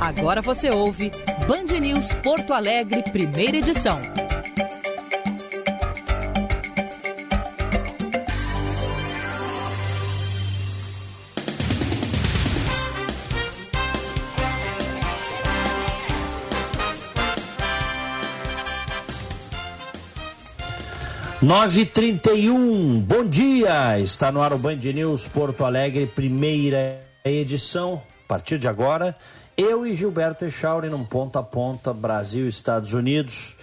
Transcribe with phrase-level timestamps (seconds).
[0.00, 1.10] Agora você ouve
[1.46, 4.00] Band News Porto Alegre, primeira edição.
[21.44, 26.98] Nove trinta e um, bom dia, está no ar o Band News Porto Alegre, primeira
[27.22, 29.14] edição, a partir de agora,
[29.56, 33.54] eu e Gilberto Echauri num ponta a ponta, Brasil Estados Unidos.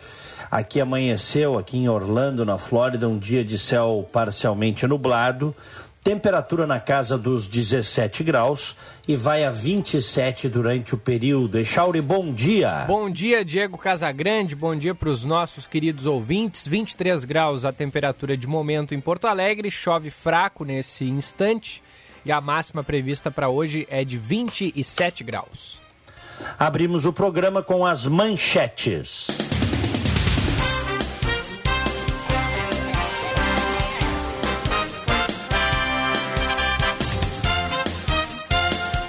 [0.49, 5.55] Aqui amanheceu, aqui em Orlando, na Flórida, um dia de céu parcialmente nublado.
[6.03, 8.75] Temperatura na casa dos 17 graus
[9.07, 11.59] e vai a 27 durante o período.
[11.59, 12.85] Echauri, bom dia.
[12.87, 14.55] Bom dia, Diego Casagrande.
[14.55, 16.67] Bom dia para os nossos queridos ouvintes.
[16.67, 19.69] 23 graus a temperatura de momento em Porto Alegre.
[19.69, 21.83] Chove fraco nesse instante
[22.25, 25.80] e a máxima prevista para hoje é de 27 graus.
[26.57, 29.27] Abrimos o programa com as manchetes.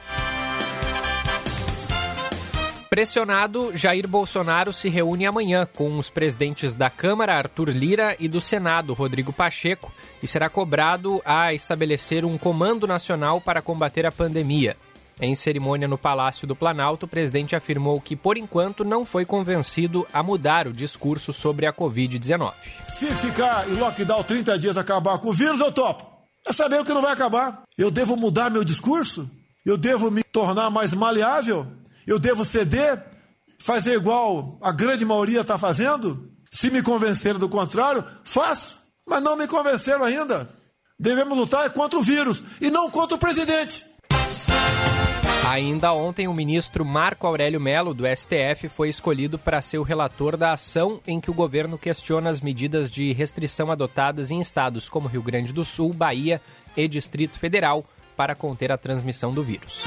[2.88, 8.40] Pressionado, Jair Bolsonaro se reúne amanhã com os presidentes da Câmara, Arthur Lira, e do
[8.40, 14.76] Senado, Rodrigo Pacheco, e será cobrado a estabelecer um comando nacional para combater a pandemia.
[15.20, 20.06] Em cerimônia no Palácio do Planalto, o presidente afirmou que, por enquanto, não foi convencido
[20.12, 22.52] a mudar o discurso sobre a Covid-19.
[22.88, 26.06] Se ficar em lockdown 30 dias acabar com o vírus, eu topo.
[26.46, 27.62] É saber o que não vai acabar.
[27.76, 29.28] Eu devo mudar meu discurso?
[29.64, 31.66] Eu devo me tornar mais maleável?
[32.06, 33.04] Eu devo ceder?
[33.58, 36.30] Fazer igual a grande maioria está fazendo?
[36.50, 38.78] Se me convenceram do contrário, faço.
[39.08, 40.48] Mas não me convenceram ainda.
[40.98, 43.84] Devemos lutar contra o vírus e não contra o presidente.
[45.48, 50.36] Ainda ontem, o ministro Marco Aurélio Melo, do STF, foi escolhido para ser o relator
[50.36, 55.08] da ação em que o governo questiona as medidas de restrição adotadas em estados como
[55.08, 56.40] Rio Grande do Sul, Bahia
[56.76, 57.84] e Distrito Federal
[58.16, 59.82] para conter a transmissão do vírus.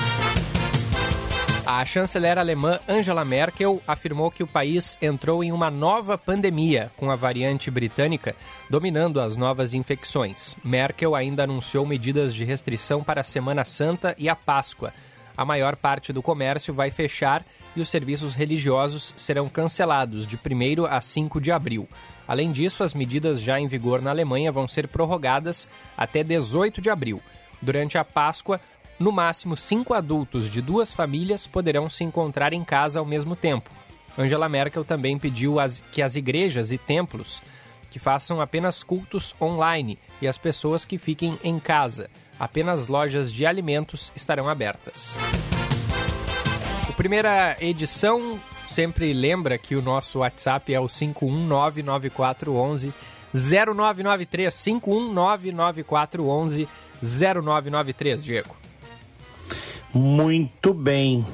[1.71, 7.11] A chanceler alemã Angela Merkel afirmou que o país entrou em uma nova pandemia, com
[7.11, 8.35] a variante britânica
[8.67, 10.55] dominando as novas infecções.
[10.63, 14.91] Merkel ainda anunciou medidas de restrição para a Semana Santa e a Páscoa.
[15.37, 20.87] A maior parte do comércio vai fechar e os serviços religiosos serão cancelados de 1
[20.87, 21.87] a 5 de abril.
[22.27, 26.89] Além disso, as medidas já em vigor na Alemanha vão ser prorrogadas até 18 de
[26.89, 27.21] abril.
[27.61, 28.59] Durante a Páscoa,
[28.99, 33.69] no máximo, cinco adultos de duas famílias poderão se encontrar em casa ao mesmo tempo.
[34.17, 35.55] Angela Merkel também pediu
[35.91, 37.41] que as igrejas e templos
[37.89, 42.09] que façam apenas cultos online e as pessoas que fiquem em casa.
[42.37, 45.15] Apenas lojas de alimentos estarão abertas.
[46.89, 52.93] O primeira edição sempre lembra que o nosso WhatsApp é o 5199411
[53.33, 56.67] 0993 5199411
[57.01, 58.55] 0993, Diego.
[59.93, 61.25] Muito bem.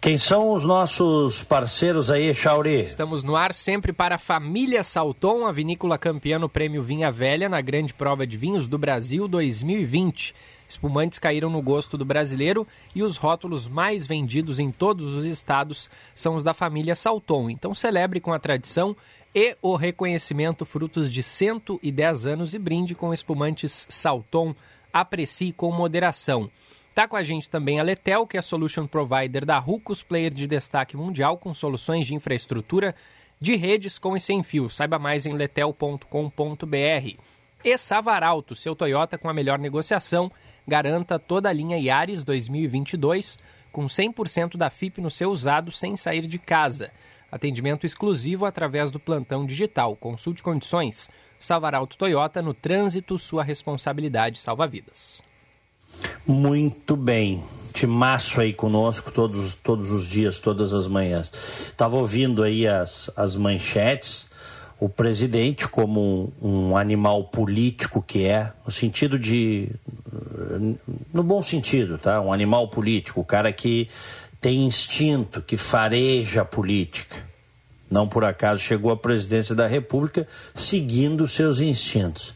[0.00, 2.80] Quem são os nossos parceiros aí, Chauri?
[2.80, 7.48] Estamos no ar sempre para a Família Salton, a vinícola campeã no Prêmio Vinha Velha
[7.48, 10.34] na Grande Prova de Vinhos do Brasil 2020.
[10.68, 15.88] Espumantes caíram no gosto do brasileiro e os rótulos mais vendidos em todos os estados
[16.14, 17.50] são os da família Salton.
[17.50, 18.96] Então celebre com a tradição
[19.32, 24.54] e o reconhecimento frutos de 110 anos e brinde com espumantes Salton.
[24.92, 26.50] Aprecie com moderação.
[26.98, 30.34] Está com a gente também a Letel, que é a solution provider da Rucos, player
[30.34, 32.92] de destaque mundial com soluções de infraestrutura
[33.40, 34.68] de redes com e sem fio.
[34.68, 36.04] Saiba mais em letel.com.br.
[37.64, 40.28] E Savaralto, seu Toyota com a melhor negociação.
[40.66, 43.38] Garanta toda a linha Yaris 2022
[43.70, 46.90] com 100% da FIP no seu usado sem sair de casa.
[47.30, 49.94] Atendimento exclusivo através do plantão digital.
[49.94, 51.08] Consulte condições.
[51.38, 55.27] Savaralto Toyota no trânsito, sua responsabilidade salva vidas.
[56.26, 57.42] Muito bem.
[57.72, 61.32] Timaço aí conosco todos, todos os dias, todas as manhãs.
[61.66, 64.26] Estava ouvindo aí as, as manchetes.
[64.80, 69.70] o presidente como um, um, animal político que é, no sentido de.
[71.12, 72.20] no bom sentido, tá?
[72.20, 73.88] Um animal político, o cara que
[74.40, 77.28] tem instinto, que fareja a política.
[77.90, 82.34] Não por acaso chegou à presidência da República seguindo seus instintos.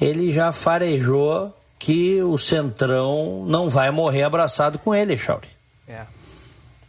[0.00, 1.52] Ele já farejou
[1.84, 5.48] que o Centrão não vai morrer abraçado com ele, Chauri.
[5.86, 6.00] É.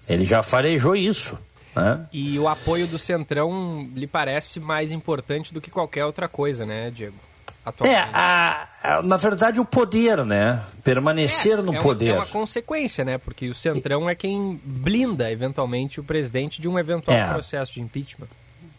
[0.08, 1.38] Ele já farejou isso.
[1.76, 2.08] Né?
[2.14, 6.90] E o apoio do Centrão lhe parece mais importante do que qualquer outra coisa, né,
[6.92, 7.18] Diego?
[7.84, 10.64] É, a, a, na verdade, o poder, né?
[10.82, 12.12] Permanecer é, no é poder.
[12.12, 13.18] Uma, é uma consequência, né?
[13.18, 17.28] Porque o Centrão é quem blinda, eventualmente, o presidente de um eventual é.
[17.28, 18.30] processo de impeachment.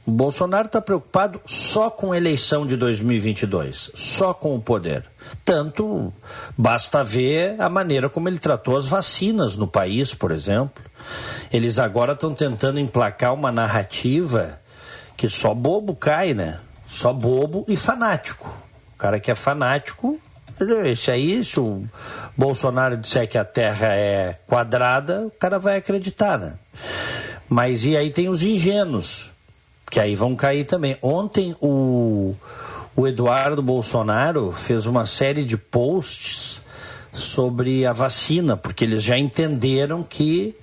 [0.06, 5.04] O Bolsonaro está preocupado só com a eleição de 2022, só com o poder.
[5.44, 6.12] Tanto
[6.56, 10.84] basta ver a maneira como ele tratou as vacinas no país, por exemplo.
[11.52, 14.60] Eles agora estão tentando emplacar uma narrativa
[15.16, 16.58] que só bobo cai, né?
[16.86, 18.48] Só bobo e fanático.
[18.94, 20.20] O cara que é fanático,
[20.84, 21.84] esse aí, se o
[22.36, 26.54] Bolsonaro disser que a Terra é quadrada, o cara vai acreditar, né?
[27.48, 29.32] Mas e aí tem os ingênuos,
[29.90, 30.96] que aí vão cair também.
[31.00, 32.34] Ontem o,
[32.94, 36.60] o Eduardo Bolsonaro fez uma série de posts
[37.12, 40.54] sobre a vacina, porque eles já entenderam que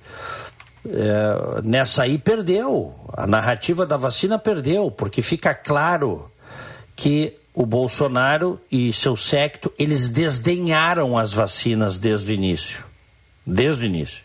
[0.86, 2.94] é, nessa aí perdeu.
[3.12, 6.30] A narrativa da vacina perdeu, porque fica claro
[6.94, 12.84] que o Bolsonaro e seu secto, eles desdenharam as vacinas desde o início.
[13.46, 14.23] Desde o início.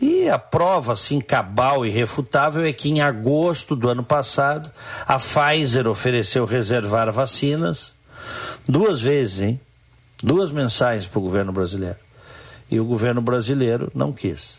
[0.00, 4.70] E a prova, assim, cabal e refutável é que em agosto do ano passado,
[5.06, 7.94] a Pfizer ofereceu reservar vacinas
[8.68, 9.60] duas vezes, hein?
[10.22, 11.96] Duas mensagens para o governo brasileiro.
[12.70, 14.58] E o governo brasileiro não quis.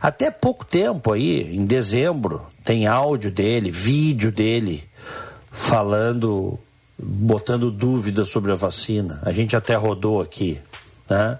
[0.00, 4.88] Até pouco tempo aí, em dezembro, tem áudio dele, vídeo dele,
[5.50, 6.58] falando,
[6.96, 9.20] botando dúvidas sobre a vacina.
[9.24, 10.60] A gente até rodou aqui,
[11.10, 11.38] né?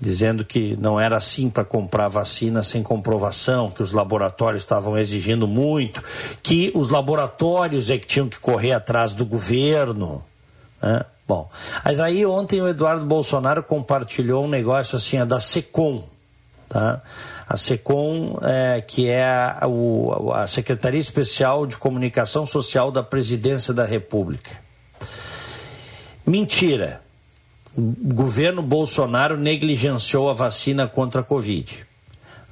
[0.00, 5.46] Dizendo que não era assim para comprar vacina sem comprovação, que os laboratórios estavam exigindo
[5.46, 6.02] muito,
[6.42, 10.24] que os laboratórios é que tinham que correr atrás do governo.
[10.82, 11.04] Né?
[11.28, 11.50] Bom,
[11.84, 16.04] mas aí ontem o Eduardo Bolsonaro compartilhou um negócio assim, a da SECOM,
[16.68, 17.02] tá?
[17.46, 19.60] a SECOM, é, que é a,
[20.34, 24.56] a Secretaria Especial de Comunicação Social da Presidência da República.
[26.26, 27.02] Mentira.
[27.76, 31.86] O governo Bolsonaro negligenciou a vacina contra a Covid.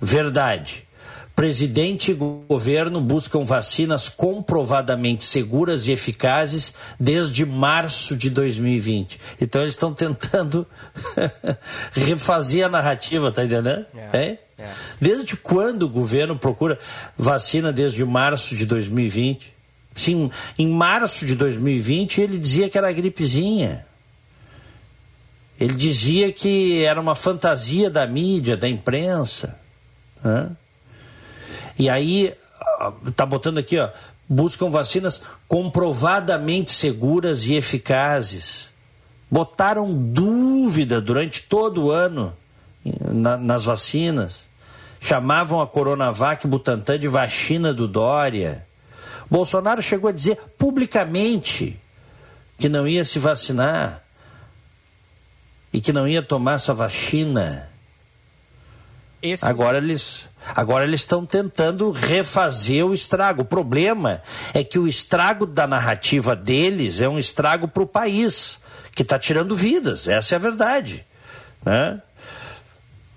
[0.00, 0.86] Verdade.
[1.34, 9.20] Presidente e governo buscam vacinas comprovadamente seguras e eficazes desde março de 2020.
[9.40, 10.66] Então eles estão tentando
[11.94, 13.86] refazer a narrativa, tá entendendo?
[14.12, 14.18] É.
[14.18, 14.38] é?
[14.58, 14.68] É.
[15.00, 16.76] Desde quando o governo procura
[17.16, 19.54] vacina desde março de 2020?
[19.94, 23.86] Sim, em março de 2020 ele dizia que era gripezinha.
[25.58, 29.58] Ele dizia que era uma fantasia da mídia, da imprensa.
[30.22, 30.50] Né?
[31.78, 32.32] E aí,
[33.16, 33.90] tá botando aqui, ó,
[34.28, 38.70] buscam vacinas comprovadamente seguras e eficazes.
[39.30, 42.36] Botaram dúvida durante todo o ano
[42.84, 44.48] na, nas vacinas.
[45.00, 48.66] Chamavam a Coronavac Butantan de vacina do Dória.
[49.30, 51.78] Bolsonaro chegou a dizer publicamente
[52.58, 54.02] que não ia se vacinar
[55.72, 57.68] e que não ia tomar essa vacina.
[59.22, 59.44] Esse...
[59.44, 63.42] Agora eles agora eles estão tentando refazer o estrago.
[63.42, 64.22] O problema
[64.54, 68.60] é que o estrago da narrativa deles é um estrago para o país
[68.94, 70.08] que está tirando vidas.
[70.08, 71.04] Essa é a verdade,
[71.64, 72.00] né?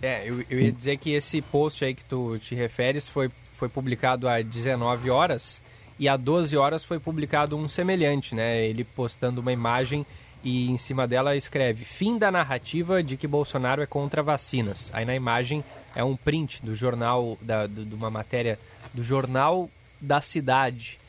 [0.01, 3.69] É, eu, eu ia dizer que esse post aí que tu te referes foi, foi
[3.69, 5.61] publicado às 19 horas
[5.99, 8.65] e às 12 horas foi publicado um semelhante, né?
[8.65, 10.03] Ele postando uma imagem
[10.43, 14.89] e em cima dela escreve fim da narrativa de que Bolsonaro é contra vacinas.
[14.93, 15.63] Aí na imagem
[15.95, 18.57] é um print do jornal, da, do, de uma matéria
[18.93, 19.69] do Jornal
[19.99, 20.99] da Cidade.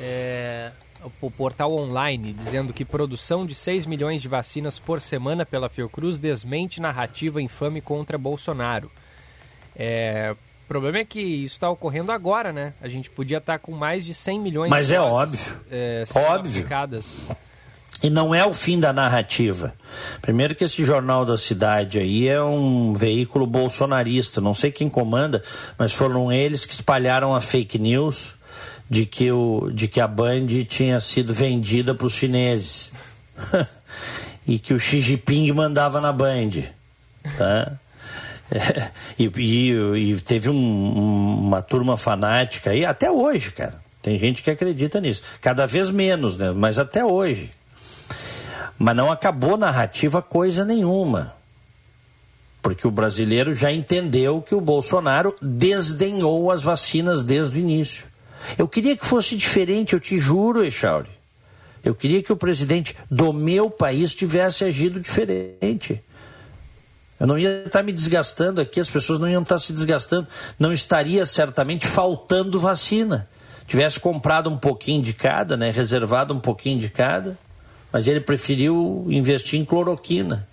[0.00, 0.72] É,
[1.20, 6.18] o portal online dizendo que produção de 6 milhões de vacinas por semana pela Fiocruz
[6.18, 8.90] desmente narrativa infame contra Bolsonaro.
[9.76, 12.72] É, o problema é que isso está ocorrendo agora, né?
[12.80, 15.56] A gente podia estar tá com mais de 100 milhões Mas de é óbvio.
[15.70, 16.60] É, óbvio.
[16.60, 17.28] Aplicadas.
[18.00, 19.74] E não é o fim da narrativa.
[20.20, 24.40] Primeiro que esse jornal da cidade aí é um veículo bolsonarista.
[24.40, 25.42] Não sei quem comanda,
[25.78, 28.34] mas foram eles que espalharam a fake news
[28.90, 32.92] de que, o, de que a Band tinha sido vendida para os chineses.
[34.46, 36.50] e que o Xi Jinping mandava na Band.
[37.38, 37.72] Tá?
[38.50, 43.80] É, e, e, e, teve um, uma turma fanática aí, até hoje, cara.
[44.02, 45.22] Tem gente que acredita nisso.
[45.40, 46.50] Cada vez menos, né?
[46.50, 47.50] Mas até hoje.
[48.82, 51.36] Mas não acabou narrativa coisa nenhuma.
[52.60, 58.06] Porque o brasileiro já entendeu que o Bolsonaro desdenhou as vacinas desde o início.
[58.58, 61.08] Eu queria que fosse diferente, eu te juro, Echauri.
[61.84, 66.02] Eu queria que o presidente do meu país tivesse agido diferente.
[67.20, 70.26] Eu não ia estar me desgastando aqui, as pessoas não iam estar se desgastando,
[70.58, 73.28] não estaria certamente faltando vacina.
[73.64, 77.38] Tivesse comprado um pouquinho de cada, né, reservado um pouquinho de cada,
[77.92, 80.48] mas ele preferiu investir em cloroquina.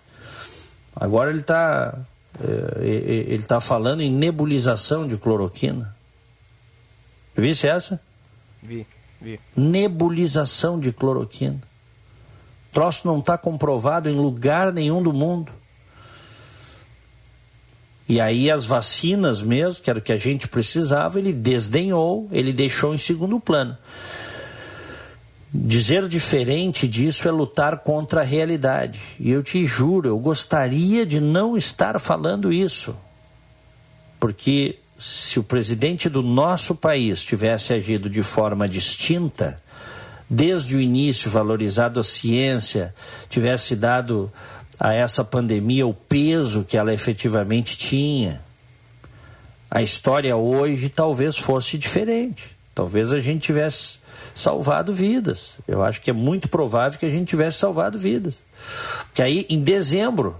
[0.96, 1.98] Agora ele está
[2.41, 5.96] eh, ele está falando em nebulização de cloroquina.
[7.36, 8.00] Visse essa?
[8.62, 8.86] Vi,
[9.22, 9.39] vi.
[9.55, 11.60] Nebulização de cloroquina.
[12.69, 15.51] O troço não está comprovado em lugar nenhum do mundo.
[18.08, 22.51] E aí as vacinas mesmo, que era o que a gente precisava, ele desdenhou, ele
[22.51, 23.77] deixou em segundo plano.
[25.51, 28.99] Dizer diferente disso é lutar contra a realidade.
[29.19, 32.95] E eu te juro, eu gostaria de não estar falando isso.
[34.19, 39.59] Porque se o presidente do nosso país tivesse agido de forma distinta,
[40.29, 42.93] desde o início valorizado a ciência,
[43.27, 44.31] tivesse dado
[44.79, 48.39] a essa pandemia o peso que ela efetivamente tinha,
[49.71, 52.57] a história hoje talvez fosse diferente.
[52.75, 53.99] Talvez a gente tivesse
[54.33, 55.53] salvado vidas.
[55.67, 58.41] Eu acho que é muito provável que a gente tivesse salvado vidas.
[59.07, 60.36] Porque aí, em dezembro,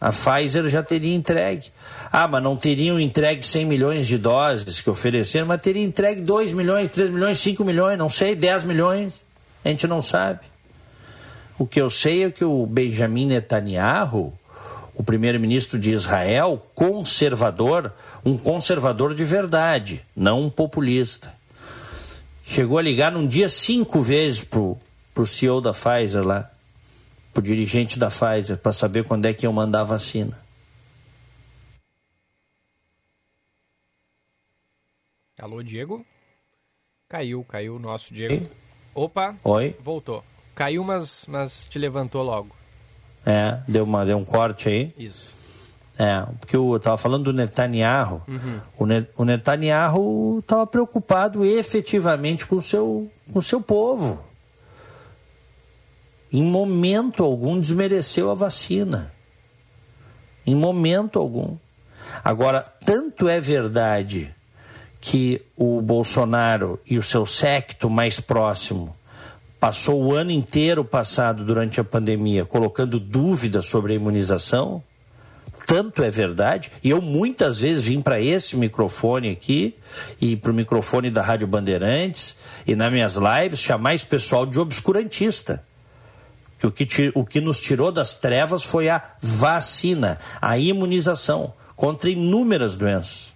[0.00, 1.70] a Pfizer já teria entregue.
[2.10, 6.52] Ah, mas não teriam entregue 100 milhões de doses que ofereceram, mas teria entregue 2
[6.52, 9.22] milhões, 3 milhões, 5 milhões, não sei, 10 milhões.
[9.64, 10.40] A gente não sabe.
[11.56, 14.32] O que eu sei é que o Benjamin Netanyahu,
[14.94, 17.92] o primeiro-ministro de Israel, conservador,
[18.24, 21.32] um conservador de verdade, não um populista,
[22.52, 24.78] chegou a ligar num dia cinco vezes pro,
[25.14, 26.50] pro CEO da Pfizer lá
[27.32, 30.38] para o dirigente da Pfizer para saber quando é que iam mandar a vacina.
[35.38, 36.04] Alô, Diego?
[37.08, 38.46] Caiu, caiu o nosso Diego.
[38.94, 39.34] Opa!
[39.42, 39.74] Oi?
[39.80, 40.22] Voltou.
[40.54, 42.54] Caiu, mas, mas te levantou logo.
[43.24, 44.94] É, deu, uma, deu um corte aí.
[44.98, 45.41] Isso.
[45.98, 48.22] É, porque eu estava falando do Netanyahu.
[48.26, 48.60] Uhum.
[48.78, 54.32] O, ne, o Netanyahu estava preocupado efetivamente com o seu, com o seu povo
[56.32, 59.12] em momento algum desmereceu a vacina.
[60.46, 61.56] Em momento algum.
[62.24, 64.34] Agora, tanto é verdade
[64.98, 68.96] que o Bolsonaro e o seu secto mais próximo
[69.60, 74.82] passou o ano inteiro passado durante a pandemia colocando dúvidas sobre a imunização,
[75.66, 79.74] tanto é verdade, e eu muitas vezes vim para esse microfone aqui
[80.20, 84.58] e para o microfone da Rádio Bandeirantes e nas minhas lives chamar esse pessoal de
[84.58, 85.62] obscurantista
[86.62, 92.08] que o que, o que nos tirou das trevas foi a vacina, a imunização contra
[92.08, 93.32] inúmeras doenças.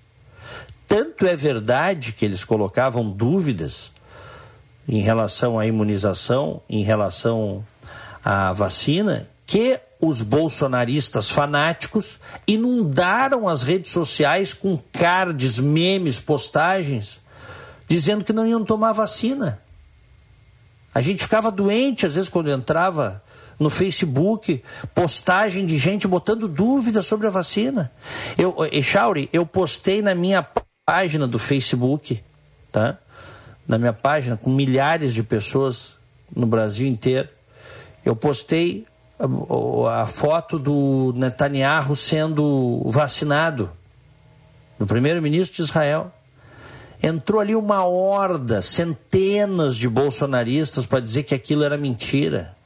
[0.87, 3.91] Tanto é verdade que eles colocavam dúvidas
[4.89, 7.65] em relação à imunização, em relação
[8.25, 17.21] à vacina, que os bolsonaristas fanáticos inundaram as redes sociais com cards, memes, postagens,
[17.89, 19.61] dizendo que não iam tomar vacina.
[20.95, 23.23] A gente ficava doente, às vezes, quando entrava
[23.59, 24.63] no Facebook,
[24.95, 27.91] postagem de gente botando dúvidas sobre a vacina.
[28.37, 30.47] Eu, Echauri, eu postei na minha
[30.85, 32.23] página do Facebook,
[32.71, 32.99] tá?
[33.67, 35.95] Na minha página, com milhares de pessoas
[36.35, 37.29] no Brasil inteiro.
[38.05, 38.87] Eu postei
[39.19, 43.71] a, foto do Netanyahu sendo vacinado,
[44.79, 46.13] do primeiro-ministro de Israel
[47.03, 52.57] entrou ali uma horda, centenas de bolsonaristas para dizer que aquilo era mentira,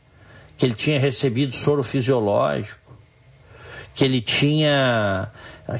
[0.57, 2.79] que ele tinha recebido soro fisiológico,
[3.95, 5.31] que ele tinha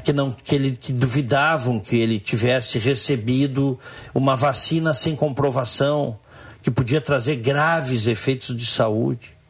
[0.03, 3.79] que não que ele que duvidavam que ele tivesse recebido
[4.13, 6.17] uma vacina sem comprovação,
[6.61, 9.40] que podia trazer graves efeitos de saúde.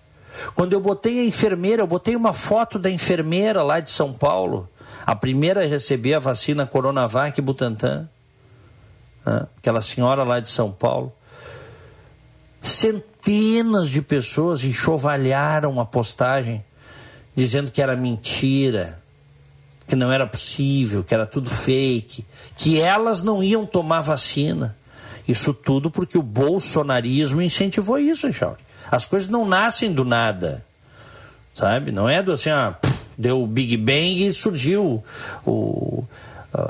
[0.55, 4.67] Quando eu botei a enfermeira, eu botei uma foto da enfermeira lá de São Paulo,
[5.05, 8.07] a primeira a receber a vacina Coronavac Butantan
[9.25, 9.47] né?
[9.57, 11.13] aquela senhora lá de São Paulo.
[12.61, 16.63] Centenas de pessoas enxovalharam a postagem
[17.35, 19.01] dizendo que era mentira,
[19.87, 24.75] que não era possível, que era tudo fake, que elas não iam tomar vacina.
[25.27, 28.59] Isso tudo porque o bolsonarismo incentivou isso, Charles.
[28.91, 30.65] As coisas não nascem do nada,
[31.55, 31.93] sabe?
[31.93, 32.77] Não é do assim, ah,
[33.17, 35.01] deu o Big Bang e surgiu
[35.45, 36.03] o,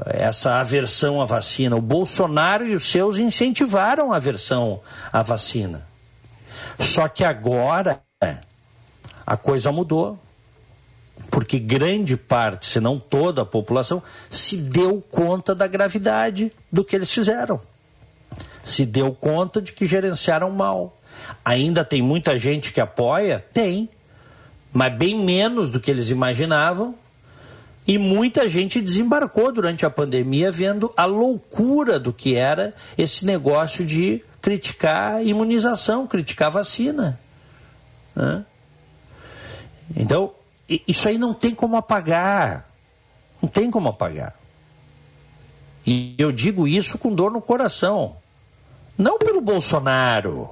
[0.05, 1.75] essa aversão à vacina.
[1.75, 4.79] O Bolsonaro e os seus incentivaram a aversão
[5.11, 5.87] à vacina.
[6.79, 8.01] Só que agora
[9.25, 10.19] a coisa mudou.
[11.29, 16.95] Porque grande parte, se não toda a população, se deu conta da gravidade do que
[16.95, 17.59] eles fizeram.
[18.63, 20.97] Se deu conta de que gerenciaram mal.
[21.43, 23.39] Ainda tem muita gente que apoia?
[23.51, 23.89] Tem.
[24.71, 26.95] Mas bem menos do que eles imaginavam
[27.87, 33.85] e muita gente desembarcou durante a pandemia vendo a loucura do que era esse negócio
[33.85, 37.19] de criticar imunização, criticar vacina.
[38.15, 38.45] Né?
[39.95, 40.31] Então,
[40.87, 42.67] isso aí não tem como apagar.
[43.41, 44.35] Não tem como apagar.
[45.85, 48.15] E eu digo isso com dor no coração.
[48.97, 50.49] Não pelo Bolsonaro,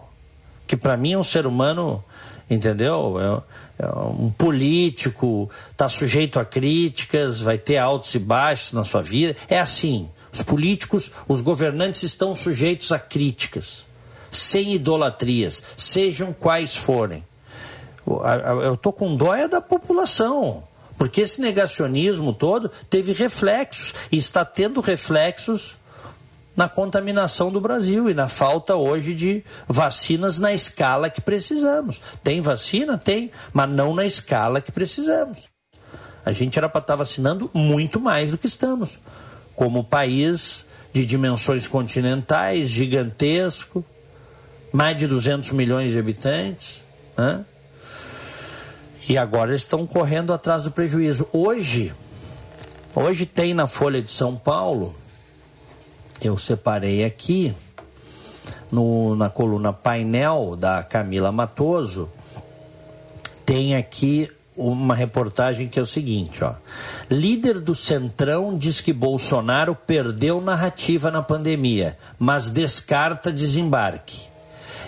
[0.69, 2.03] que para mim é um ser humano,
[2.47, 3.43] entendeu?
[3.79, 9.01] É, é um político, está sujeito a críticas, vai ter altos e baixos na sua
[9.01, 9.35] vida.
[9.49, 10.07] É assim.
[10.31, 13.83] Os políticos, os governantes estão sujeitos a críticas,
[14.29, 17.23] sem idolatrias, sejam quais forem.
[18.63, 20.63] Eu estou com dó é da população,
[20.99, 25.78] porque esse negacionismo todo teve reflexos e está tendo reflexos
[26.59, 32.01] na contaminação do Brasil e na falta hoje de vacinas na escala que precisamos.
[32.21, 32.97] Tem vacina?
[32.97, 35.45] Tem, mas não na escala que precisamos.
[36.25, 38.99] A gente era para estar tá vacinando muito mais do que estamos.
[39.55, 43.81] Como país de dimensões continentais, gigantesco,
[44.73, 46.83] mais de 200 milhões de habitantes.
[47.17, 47.45] Né?
[49.07, 51.25] E agora eles estão correndo atrás do prejuízo.
[51.31, 51.93] Hoje,
[52.93, 54.93] hoje tem na Folha de São Paulo
[56.21, 57.53] eu separei aqui
[58.71, 62.09] no, na coluna painel da Camila Matoso,
[63.45, 66.53] tem aqui uma reportagem que é o seguinte, ó.
[67.09, 74.27] Líder do Centrão diz que Bolsonaro perdeu narrativa na pandemia, mas descarta desembarque.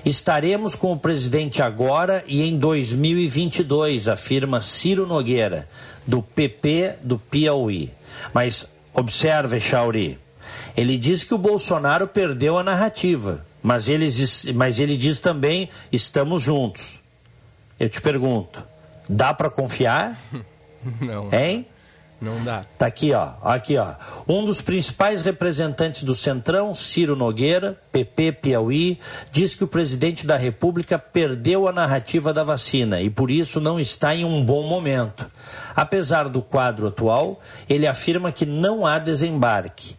[0.04, 5.70] Estaremos com o presidente agora e em 2022, afirma Ciro Nogueira,
[6.06, 7.92] do PP do Piauí.
[8.34, 10.20] Mas observe, Chauri,
[10.76, 14.08] ele diz que o Bolsonaro perdeu a narrativa, mas ele,
[14.56, 17.00] mas ele diz também: estamos juntos.
[17.80, 18.64] Eu te pergunto,
[19.10, 20.20] dá para confiar?
[21.00, 21.30] Não.
[21.32, 21.66] Hein?
[22.22, 22.64] Não dá.
[22.78, 23.32] Tá aqui, ó.
[23.42, 23.96] Aqui, ó.
[24.28, 29.00] Um dos principais representantes do Centrão, Ciro Nogueira, PP Piauí,
[29.32, 33.80] diz que o presidente da República perdeu a narrativa da vacina e por isso não
[33.80, 35.26] está em um bom momento.
[35.76, 39.96] Apesar do quadro atual, ele afirma que não há desembarque.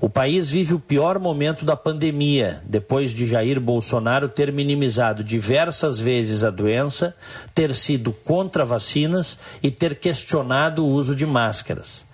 [0.00, 5.98] O país vive o pior momento da pandemia, depois de Jair Bolsonaro ter minimizado diversas
[5.98, 7.14] vezes a doença,
[7.54, 12.04] ter sido contra vacinas e ter questionado o uso de máscaras.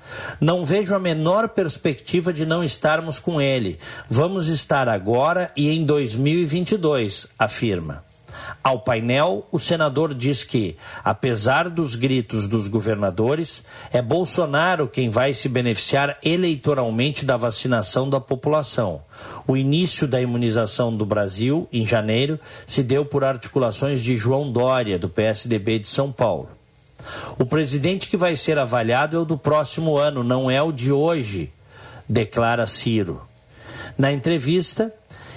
[0.41, 3.79] Não vejo a menor perspectiva de não estarmos com ele.
[4.09, 8.05] Vamos estar agora e em 2022, afirma.
[8.63, 15.35] Ao painel, o senador diz que, apesar dos gritos dos governadores, é Bolsonaro quem vai
[15.35, 19.03] se beneficiar eleitoralmente da vacinação da população.
[19.47, 24.99] O início da imunização do Brasil, em janeiro, se deu por articulações de João Dória,
[24.99, 26.49] do PSDB de São Paulo.
[27.39, 30.93] O presidente que vai ser avaliado é o do próximo ano, não é o de
[30.93, 31.53] hoje,
[32.09, 33.23] declara Ciro.
[33.99, 34.93] Na entrevista,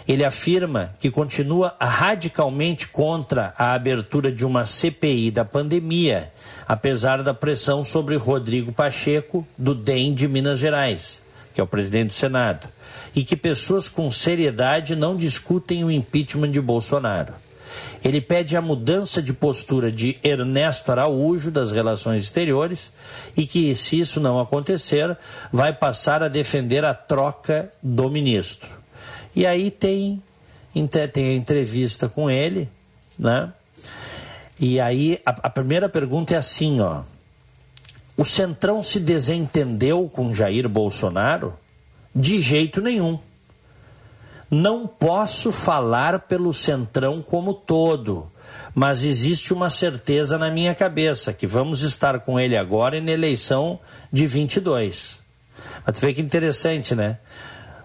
[0.07, 6.31] ele afirma que continua radicalmente contra a abertura de uma CPI da pandemia,
[6.67, 12.09] apesar da pressão sobre Rodrigo Pacheco, do DEM de Minas Gerais, que é o presidente
[12.09, 12.67] do Senado,
[13.15, 17.33] e que pessoas com seriedade não discutem o impeachment de Bolsonaro.
[18.03, 22.91] Ele pede a mudança de postura de Ernesto Araújo das relações exteriores
[23.35, 25.17] e que, se isso não acontecer,
[25.51, 28.69] vai passar a defender a troca do ministro.
[29.35, 30.21] E aí tem,
[31.11, 32.69] tem a entrevista com ele,
[33.19, 33.51] né?
[34.59, 37.03] E aí a, a primeira pergunta é assim, ó.
[38.15, 41.53] O Centrão se desentendeu com Jair Bolsonaro?
[42.15, 43.19] De jeito nenhum.
[44.49, 48.31] Não posso falar pelo Centrão como todo,
[48.73, 53.11] mas existe uma certeza na minha cabeça que vamos estar com ele agora e na
[53.11, 53.79] eleição
[54.13, 55.19] de 22.
[55.85, 57.17] Mas tu vê que interessante, né?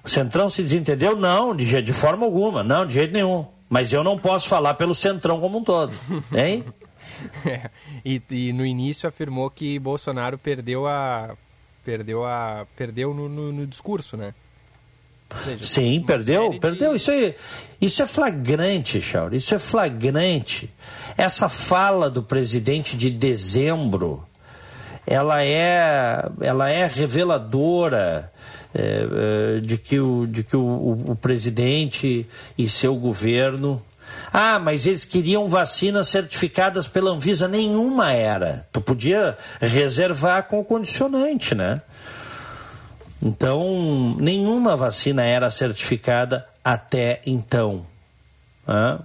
[0.03, 1.17] O Centrão se desentendeu?
[1.17, 3.47] Não, de, de forma alguma, não, de jeito nenhum.
[3.69, 5.97] Mas eu não posso falar pelo Centrão como um todo,
[6.35, 6.65] hein?
[7.45, 7.71] é,
[8.05, 11.37] e, e, no início afirmou que Bolsonaro perdeu a
[11.85, 14.35] perdeu a perdeu no, no, no discurso, né?
[15.45, 16.91] Seja, Sim, perdeu, perdeu.
[16.91, 16.97] De...
[16.97, 17.35] Isso, é,
[17.81, 19.37] isso é flagrante, Chauri.
[19.37, 20.69] Isso é flagrante.
[21.17, 24.27] Essa fala do presidente de dezembro
[25.07, 28.33] ela é, ela é reveladora
[28.75, 33.83] é, é, de que, o, de que o, o presidente e seu governo
[34.33, 37.49] ah, mas eles queriam vacinas certificadas pela Anvisa.
[37.49, 38.63] Nenhuma era.
[38.73, 41.81] Tu podia reservar com o condicionante, né?
[43.23, 47.87] Então, nenhuma vacina era certificada até então.
[48.67, 48.99] Né?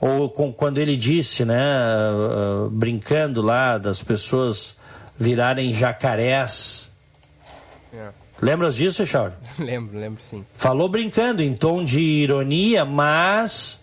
[0.00, 4.76] Ou com, quando ele disse, né, uh, brincando lá das pessoas
[5.16, 6.89] virarem jacarés.
[7.92, 8.08] É.
[8.40, 9.36] Lembras disso, Charles?
[9.58, 10.44] lembro, lembro sim.
[10.54, 13.80] Falou brincando, em tom de ironia, mas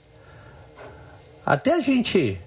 [1.45, 2.39] até a gente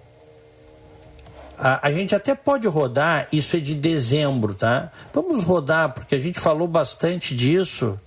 [1.58, 4.90] a, a, gente até pode rodar, isso é de dezembro, tá?
[5.12, 8.00] Vamos rodar, porque a gente falou bastante disso.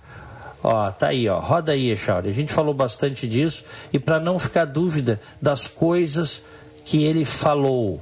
[0.62, 1.38] Ó, tá aí, ó.
[1.38, 2.28] Roda aí, Chauri.
[2.28, 3.62] A gente falou bastante disso
[3.92, 6.42] e para não ficar dúvida das coisas
[6.84, 8.00] que ele falou.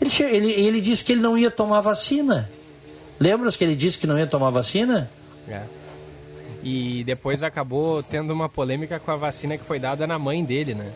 [0.00, 2.50] Ele, ele, ele disse que ele não ia tomar vacina.
[3.22, 5.08] Lembra que ele disse que não ia tomar vacina?
[5.48, 5.62] É.
[6.60, 10.74] E depois acabou tendo uma polêmica com a vacina que foi dada na mãe dele,
[10.74, 10.90] né?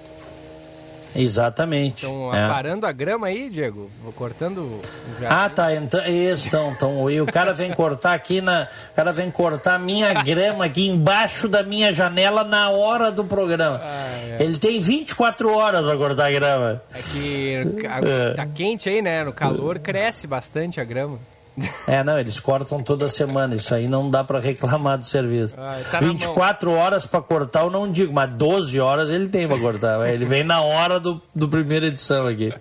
[1.14, 2.04] Exatamente.
[2.04, 2.42] Estão é.
[2.42, 3.88] aparando a grama aí, Diego?
[4.02, 4.80] Vou cortando
[5.20, 5.44] já.
[5.44, 5.72] Ah, tá.
[5.72, 8.68] Isso, então, então, e o cara vem cortar aqui na.
[8.90, 13.24] O cara vem cortar a minha grama aqui embaixo da minha janela na hora do
[13.24, 13.80] programa.
[13.84, 14.42] Ah, é.
[14.42, 16.82] Ele tem 24 horas para cortar a grama.
[16.92, 19.22] É que a, tá quente aí, né?
[19.22, 21.18] No calor cresce bastante a grama.
[21.86, 23.54] É, não, eles cortam toda semana.
[23.54, 25.54] Isso aí não dá para reclamar do serviço.
[25.56, 29.58] Ah, tá 24 horas para cortar, eu não digo, mas 12 horas ele tem para
[29.58, 30.08] cortar.
[30.08, 32.52] Ele vem na hora do, do primeira edição aqui.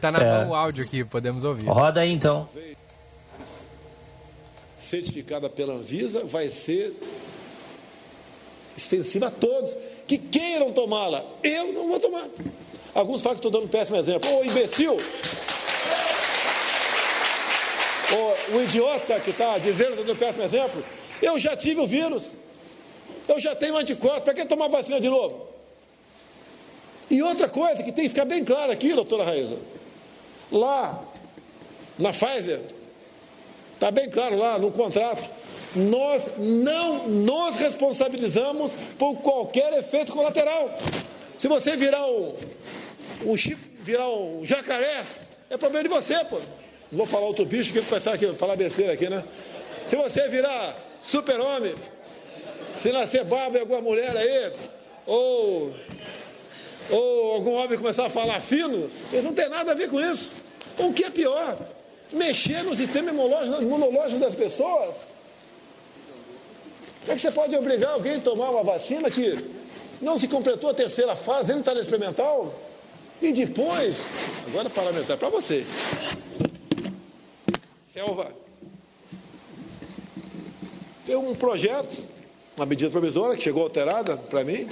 [0.00, 0.38] Tá na é.
[0.38, 1.66] mão o áudio aqui, podemos ouvir.
[1.66, 2.48] Roda aí então.
[4.78, 6.94] Certificada pela Anvisa, vai ser
[8.76, 9.76] extensiva a todos
[10.06, 11.22] que queiram tomá-la.
[11.42, 12.26] Eu não vou tomar.
[12.94, 14.28] Alguns falam que estou dando um péssimo exemplo.
[14.32, 14.96] Ô imbecil!
[18.12, 20.84] O, o idiota que está dizendo do péssimo exemplo,
[21.20, 22.32] eu já tive o vírus,
[23.26, 25.48] eu já tenho anticorpos, para que tomar vacina de novo?
[27.10, 29.58] E outra coisa que tem que ficar bem claro aqui, doutora Raíza,
[30.52, 31.02] lá
[31.98, 32.60] na Pfizer,
[33.74, 35.28] está bem claro lá no contrato,
[35.74, 40.70] nós não nos responsabilizamos por qualquer efeito colateral.
[41.38, 42.06] Se você virar
[43.24, 45.04] um chip, virar um jacaré,
[45.50, 46.40] é problema de você, pô.
[46.90, 49.22] Não vou falar outro bicho que ele pensar aqui, falar besteira aqui, né?
[49.86, 51.74] Se você virar super-homem,
[52.80, 54.52] se nascer barba em alguma mulher aí,
[55.06, 55.74] ou,
[56.90, 60.32] ou algum homem começar a falar fino, eles não tem nada a ver com isso.
[60.78, 61.58] O que é pior?
[62.10, 64.96] Mexer no sistema imunológico, das pessoas.
[67.00, 69.44] Como é que você pode obrigar alguém a tomar uma vacina que
[70.00, 72.54] não se completou a terceira fase, ele está na experimental?
[73.20, 73.96] E depois,
[74.46, 75.66] agora parlamentar para vocês
[77.98, 78.32] selva.
[81.04, 82.00] Tem um projeto,
[82.56, 84.68] uma medida provisória que chegou alterada para mim,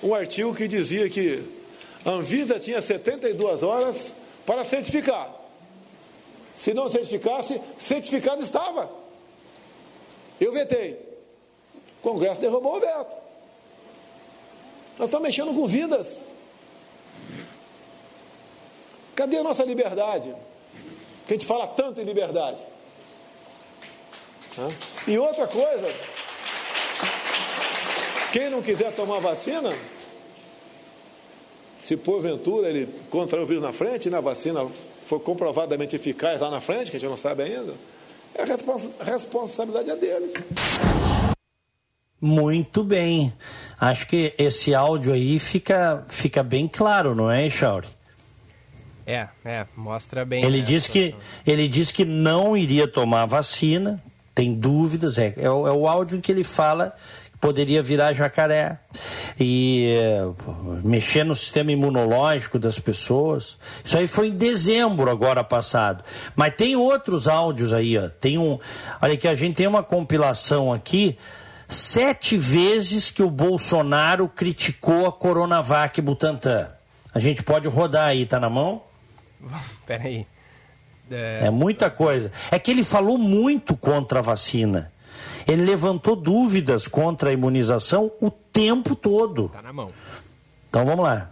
[0.00, 1.42] um artigo que dizia que
[2.04, 5.34] a Anvisa tinha 72 horas para certificar.
[6.54, 8.88] Se não certificasse, certificado estava.
[10.40, 10.92] Eu vetei.
[11.98, 13.16] O Congresso derrubou o veto.
[14.98, 16.20] Nós estamos mexendo com vidas.
[19.16, 20.32] Cadê a nossa liberdade?
[21.26, 22.62] Que a gente fala tanto em liberdade.
[25.06, 25.86] E outra coisa,
[28.32, 29.70] quem não quiser tomar vacina,
[31.82, 34.66] se porventura ele contrair o vírus na frente, e na vacina
[35.06, 37.74] for comprovadamente eficaz lá na frente, que a gente não sabe ainda,
[38.38, 40.32] a respons responsabilidade é dele.
[42.20, 43.32] Muito bem.
[43.78, 47.95] Acho que esse áudio aí fica, fica bem claro, não é, Chauri?
[49.06, 50.44] É, é, mostra bem.
[50.44, 51.14] Ele, né, diz que,
[51.46, 54.02] ele diz que não iria tomar vacina,
[54.34, 56.92] tem dúvidas, é, é, o, é o áudio em que ele fala
[57.30, 58.80] que poderia virar jacaré
[59.38, 60.22] e é,
[60.82, 63.56] mexer no sistema imunológico das pessoas.
[63.84, 66.02] Isso aí foi em dezembro agora passado.
[66.34, 68.08] Mas tem outros áudios aí, ó.
[68.08, 68.58] Tem um,
[69.00, 71.16] olha que a gente tem uma compilação aqui
[71.68, 76.70] sete vezes que o Bolsonaro criticou a Coronavac Butantan.
[77.14, 78.82] A gente pode rodar aí, tá na mão?
[79.86, 80.26] Peraí.
[81.10, 81.46] É...
[81.46, 82.30] é muita coisa.
[82.50, 84.92] É que ele falou muito contra a vacina.
[85.46, 89.48] Ele levantou dúvidas contra a imunização o tempo todo.
[89.48, 89.92] Tá na mão.
[90.68, 91.30] Então vamos lá.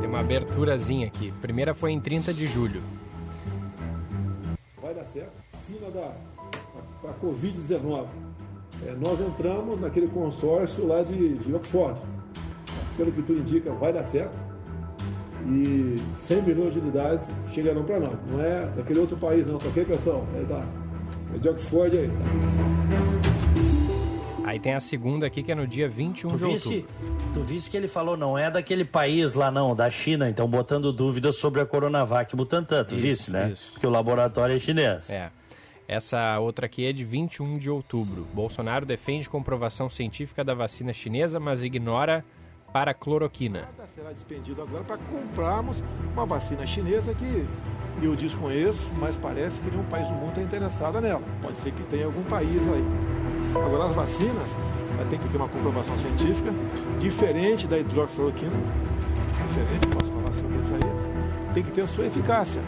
[0.00, 1.32] Tem uma aberturazinha aqui.
[1.42, 2.82] Primeira foi em 30 de julho.
[4.80, 5.32] Vai dar certo.
[5.52, 6.12] Vacina da,
[7.02, 8.06] da Covid-19.
[8.86, 12.00] É, nós entramos naquele consórcio lá de, de Oxford
[12.96, 14.36] pelo que tu indica, vai dar certo.
[15.46, 18.16] e 100 milhões de unidades chegarão para nós.
[18.30, 20.26] Não é daquele outro país, não, tá ok, pessoal?
[20.36, 20.64] É, da,
[21.34, 22.10] é de Oxford aí.
[24.44, 27.30] Aí tem a segunda aqui que é no dia 21 Tu de visse, outubro.
[27.32, 30.92] tu visse que ele falou, não é daquele país lá não, da China, então botando
[30.92, 33.50] dúvidas sobre a Coronavac Butantan, tu Isso, visse, né?
[33.52, 33.72] isso.
[33.72, 35.08] Porque o laboratório é chinês.
[35.08, 35.30] É.
[35.88, 38.26] Essa outra aqui é de 21 de outubro.
[38.34, 42.24] Bolsonaro defende comprovação científica da vacina chinesa, mas ignora
[42.74, 43.68] para a cloroquina.
[43.94, 45.80] Será despendido agora para comprarmos
[46.12, 47.46] uma vacina chinesa que
[48.02, 51.22] eu desconheço, mas parece que nenhum país do mundo está interessado nela.
[51.40, 52.84] Pode ser que tenha algum país aí.
[53.64, 54.48] Agora, as vacinas
[55.08, 56.52] ter que ter uma comprovação científica
[56.98, 58.50] diferente da hidroxicloroquina.
[59.46, 61.54] Diferente, posso falar sobre isso aí.
[61.54, 62.60] Tem que ter a sua eficácia.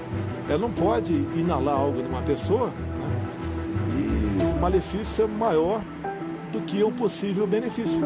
[0.48, 3.26] Ela não pode inalar algo numa pessoa né,
[3.98, 5.82] e o malefício é maior
[6.52, 7.98] do que um possível benefício.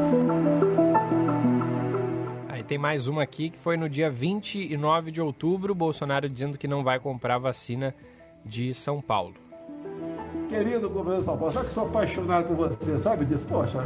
[2.70, 6.84] Tem mais uma aqui que foi no dia 29 de outubro, Bolsonaro dizendo que não
[6.84, 7.92] vai comprar vacina
[8.46, 9.34] de São Paulo.
[10.48, 13.44] Querido governo de São Paulo, sabe que sou apaixonado por você, sabe disso?
[13.46, 13.84] Poxa,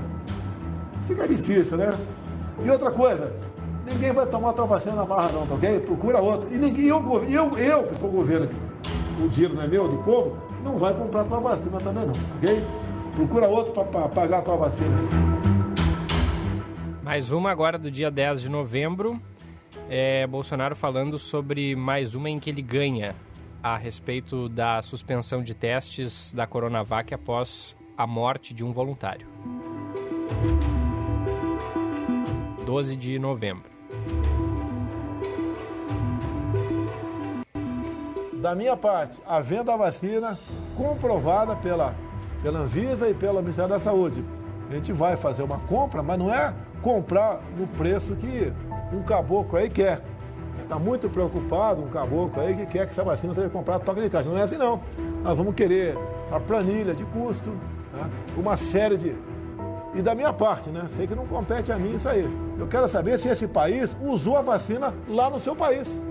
[1.07, 1.89] fica difícil, né?
[2.63, 3.35] E outra coisa,
[3.91, 5.81] ninguém vai tomar tua vacina na barra não, tá ok?
[5.81, 6.55] Procura outro.
[6.55, 8.51] E ninguém, eu, eu, eu que sou governo,
[9.19, 12.63] o dinheiro não é meu, do povo, não vai comprar tua vacina também não, ok?
[13.17, 15.34] Procura outro para pagar tua vacina.
[17.05, 19.21] Mais uma agora do dia 10 de novembro,
[19.91, 23.15] é Bolsonaro falando sobre mais uma em que ele ganha
[23.63, 29.27] a respeito da suspensão de testes da Coronavac após a morte de um voluntário.
[32.65, 33.71] 12 de novembro.
[38.33, 39.41] Da minha parte, a
[39.77, 40.39] vacina
[40.75, 41.95] comprovada pela,
[42.43, 44.25] pela Anvisa e pelo Ministério da Saúde,
[44.71, 48.53] a gente vai fazer uma compra, mas não é comprar no preço que
[48.93, 50.03] um caboclo aí quer.
[50.63, 54.11] Está muito preocupado um caboclo aí que quer que essa vacina seja comprada toca de
[54.11, 54.29] caixa.
[54.29, 54.81] Não é assim não.
[55.23, 55.97] Nós vamos querer
[56.31, 57.51] a planilha de custo,
[57.91, 58.09] tá?
[58.37, 59.15] uma série de.
[59.95, 60.85] E da minha parte, né?
[60.89, 62.29] Sei que não compete a mim isso aí.
[62.59, 66.03] Eu quero saber se esse país usou a vacina lá no seu país.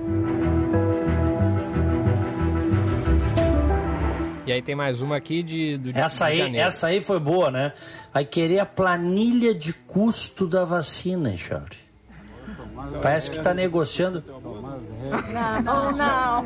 [4.45, 6.67] E aí tem mais uma aqui de, do, Essa de aí, janeiro.
[6.67, 7.71] essa aí foi boa, né?
[8.13, 11.77] Vai querer a planilha de custo da vacina, Chauri.
[13.01, 14.21] Parece que está negociando.
[15.31, 16.43] Não, não, não.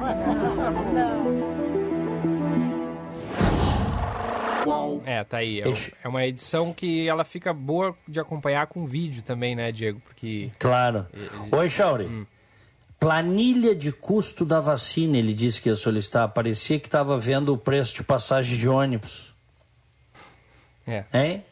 [5.05, 5.61] É, tá aí.
[5.61, 5.65] É,
[6.03, 9.99] é uma edição que ela fica boa de acompanhar com vídeo também, né, Diego?
[10.01, 11.07] Porque Claro.
[11.51, 12.27] Oi, Chauri.
[12.99, 16.27] Planilha de custo da vacina, ele disse que ia solicitar.
[16.29, 19.33] Parecia que estava vendo o preço de passagem de ônibus.
[21.13, 21.43] é, hein?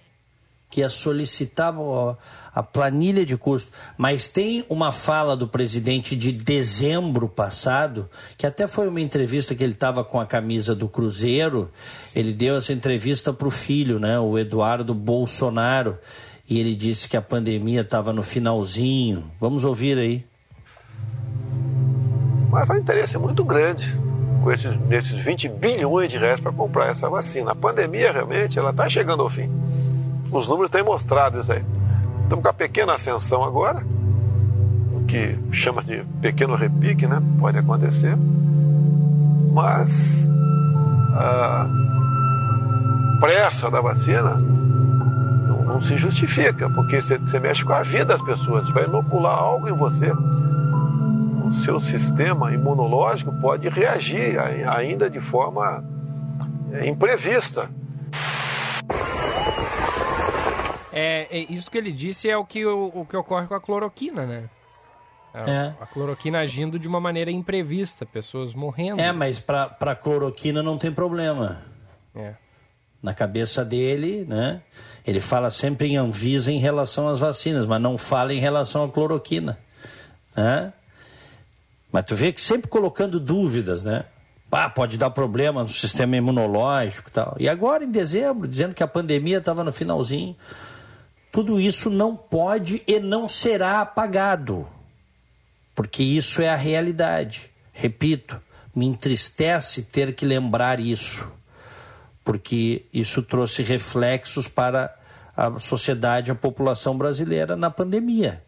[0.67, 1.73] Que ia solicitar
[2.53, 3.71] a planilha de custo.
[3.95, 9.63] Mas tem uma fala do presidente de dezembro passado, que até foi uma entrevista que
[9.63, 11.71] ele estava com a camisa do Cruzeiro.
[12.15, 15.97] Ele deu essa entrevista para o filho, né, o Eduardo Bolsonaro,
[16.49, 19.31] e ele disse que a pandemia estava no finalzinho.
[19.39, 20.25] Vamos ouvir aí.
[22.55, 23.85] Mas há um interesse muito grande
[24.41, 27.51] com esses, nesses 20 bilhões de reais para comprar essa vacina.
[27.51, 29.51] A pandemia realmente ela está chegando ao fim.
[30.31, 31.61] Os números têm mostrado isso aí.
[32.23, 33.83] Estamos com a pequena ascensão agora,
[34.93, 37.21] o que chama de pequeno repique, né?
[37.41, 38.15] Pode acontecer.
[39.51, 40.25] Mas
[41.13, 41.67] a
[43.19, 48.21] pressa da vacina não, não se justifica, porque você você mexe com a vida das
[48.21, 50.13] pessoas, vai inocular algo em você
[51.63, 55.83] seu sistema imunológico pode reagir ai- ainda de forma
[56.73, 57.69] é, imprevista.
[60.91, 63.59] É, é, isso que ele disse é o que, o, o que ocorre com a
[63.61, 64.49] cloroquina, né?
[65.33, 65.73] A, É.
[65.81, 69.01] a cloroquina agindo de uma maneira imprevista, pessoas morrendo.
[69.01, 71.61] É, mas para cloroquina não tem problema.
[72.15, 72.33] É.
[73.03, 74.61] na cabeça dele, né?
[75.05, 78.89] Ele fala sempre em Anvisa em relação às vacinas, mas não fala em relação à
[78.89, 79.59] cloroquina,
[80.35, 80.73] né?
[81.95, 84.03] Mas tu vê que sempre colocando dúvidas, né?
[84.51, 87.37] Ah, pode dar problema no sistema imunológico e tal.
[87.39, 90.35] E agora, em dezembro, dizendo que a pandemia estava no finalzinho.
[91.31, 94.67] Tudo isso não pode e não será apagado,
[95.73, 97.49] porque isso é a realidade.
[97.71, 98.41] Repito,
[98.75, 101.31] me entristece ter que lembrar isso
[102.25, 104.93] porque isso trouxe reflexos para
[105.37, 108.44] a sociedade, a população brasileira na pandemia.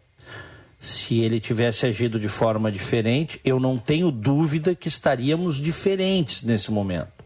[0.80, 6.70] Se ele tivesse agido de forma diferente, eu não tenho dúvida que estaríamos diferentes nesse
[6.70, 7.18] momento.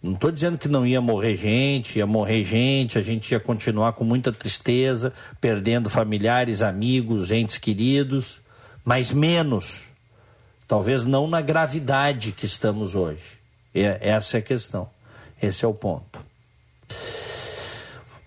[0.00, 3.94] Não estou dizendo que não ia morrer gente, ia morrer gente, a gente ia continuar
[3.94, 8.40] com muita tristeza, perdendo familiares, amigos, entes queridos,
[8.84, 9.84] mas menos.
[10.68, 13.38] Talvez não na gravidade que estamos hoje.
[13.74, 14.88] É, essa é a questão.
[15.42, 16.20] Esse é o ponto.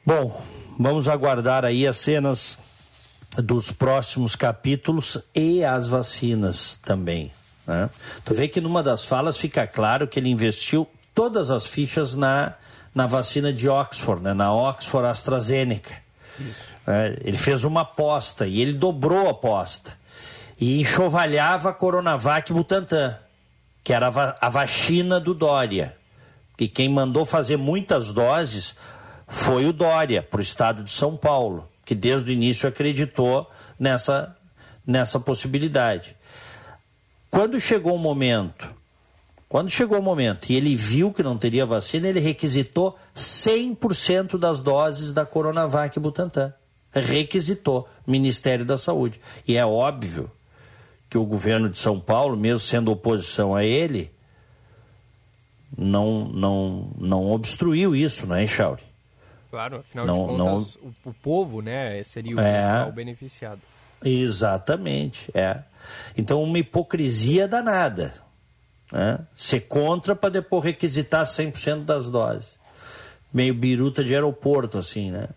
[0.05, 0.41] Bom,
[0.79, 2.57] vamos aguardar aí as cenas
[3.37, 7.31] dos próximos capítulos e as vacinas também.
[7.65, 7.89] Né?
[8.25, 12.53] Tu vê que numa das falas fica claro que ele investiu todas as fichas na,
[12.93, 14.33] na vacina de Oxford, né?
[14.33, 15.95] na Oxford AstraZeneca.
[16.85, 19.93] É, ele fez uma aposta e ele dobrou a aposta.
[20.59, 23.15] E enxovalhava a Coronavac Butantan,
[23.83, 24.07] que era
[24.41, 25.95] a vacina do Dória.
[26.57, 28.73] Que quem mandou fazer muitas doses
[29.27, 34.35] foi o Dória, para o estado de São Paulo, que desde o início acreditou nessa,
[34.85, 36.17] nessa possibilidade.
[37.31, 38.75] Quando chegou o momento
[39.49, 44.59] quando chegou o momento e ele viu que não teria vacina, ele requisitou 100% das
[44.59, 46.53] doses da Coronavac Butantan.
[46.91, 49.21] Requisitou Ministério da Saúde.
[49.47, 50.29] E é óbvio
[51.09, 54.11] que o governo de São Paulo, mesmo sendo oposição a ele,
[55.77, 58.83] não, não, não obstruiu isso, não é, Chauri?
[59.49, 60.89] Claro, afinal não, de contas, não...
[61.05, 62.61] o, o, povo né, seria o é...
[62.61, 63.61] principal beneficiado.
[64.03, 65.59] Exatamente, é.
[66.15, 68.13] Então, uma hipocrisia danada
[68.91, 69.19] né?
[69.35, 72.57] Ser contra para depois requisitar 100% das doses.
[73.33, 75.27] Meio biruta de aeroporto, assim, né?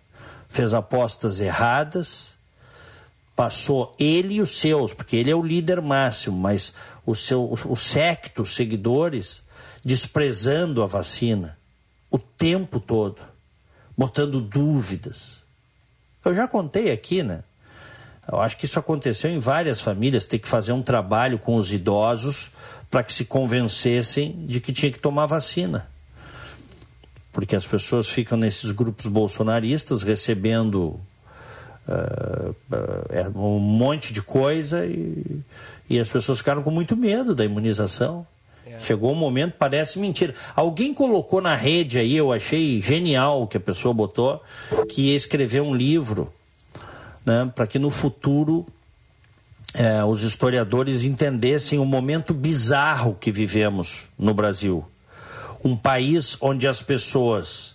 [0.49, 2.37] Fez apostas erradas,
[3.35, 6.73] passou ele e os seus, porque ele é o líder máximo, mas
[7.05, 9.42] o seu, o secto, os seguidores,
[9.85, 11.59] desprezando a vacina
[12.11, 13.23] o tempo todo,
[14.00, 15.40] botando dúvidas.
[16.24, 17.44] Eu já contei aqui, né?
[18.32, 21.70] Eu acho que isso aconteceu em várias famílias, ter que fazer um trabalho com os
[21.70, 22.50] idosos
[22.90, 25.86] para que se convencessem de que tinha que tomar vacina.
[27.30, 30.98] Porque as pessoas ficam nesses grupos bolsonaristas recebendo
[31.86, 35.42] uh, uh, um monte de coisa e,
[35.90, 38.26] e as pessoas ficaram com muito medo da imunização.
[38.70, 38.80] É.
[38.80, 40.35] Chegou um momento, parece mentira.
[40.54, 44.42] Alguém colocou na rede aí, eu achei genial que a pessoa botou,
[44.88, 46.33] que ia escrever um livro
[47.24, 48.66] né, para que no futuro
[49.74, 54.85] é, os historiadores entendessem o momento bizarro que vivemos no Brasil.
[55.62, 57.74] Um país onde as pessoas,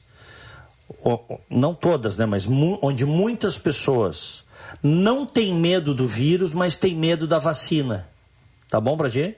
[1.50, 2.48] não todas, né, mas
[2.82, 4.44] onde muitas pessoas
[4.82, 8.10] não têm medo do vírus, mas têm medo da vacina.
[8.70, 9.36] Tá bom pra ti?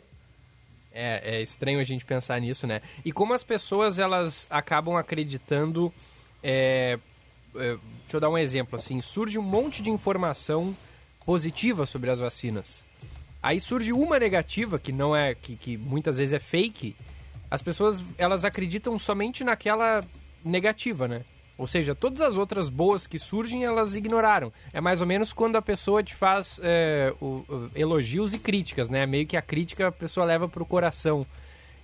[1.00, 2.82] É, é estranho a gente pensar nisso, né?
[3.06, 5.94] E como as pessoas elas acabam acreditando.
[6.42, 6.98] É,
[7.56, 10.76] é, deixa eu dar um exemplo assim: surge um monte de informação
[11.24, 12.84] positiva sobre as vacinas.
[13.44, 16.96] Aí surge uma negativa, que não é que, que muitas vezes é fake.
[17.52, 20.04] As pessoas elas acreditam somente naquela
[20.44, 21.24] negativa, né?
[21.58, 24.54] Ou seja, todas as outras boas que surgem, elas ignoraram.
[24.72, 27.44] É mais ou menos quando a pessoa te faz é, o,
[27.76, 29.06] elogios e críticas, né?
[29.06, 31.26] Meio que a crítica a pessoa leva para o coração.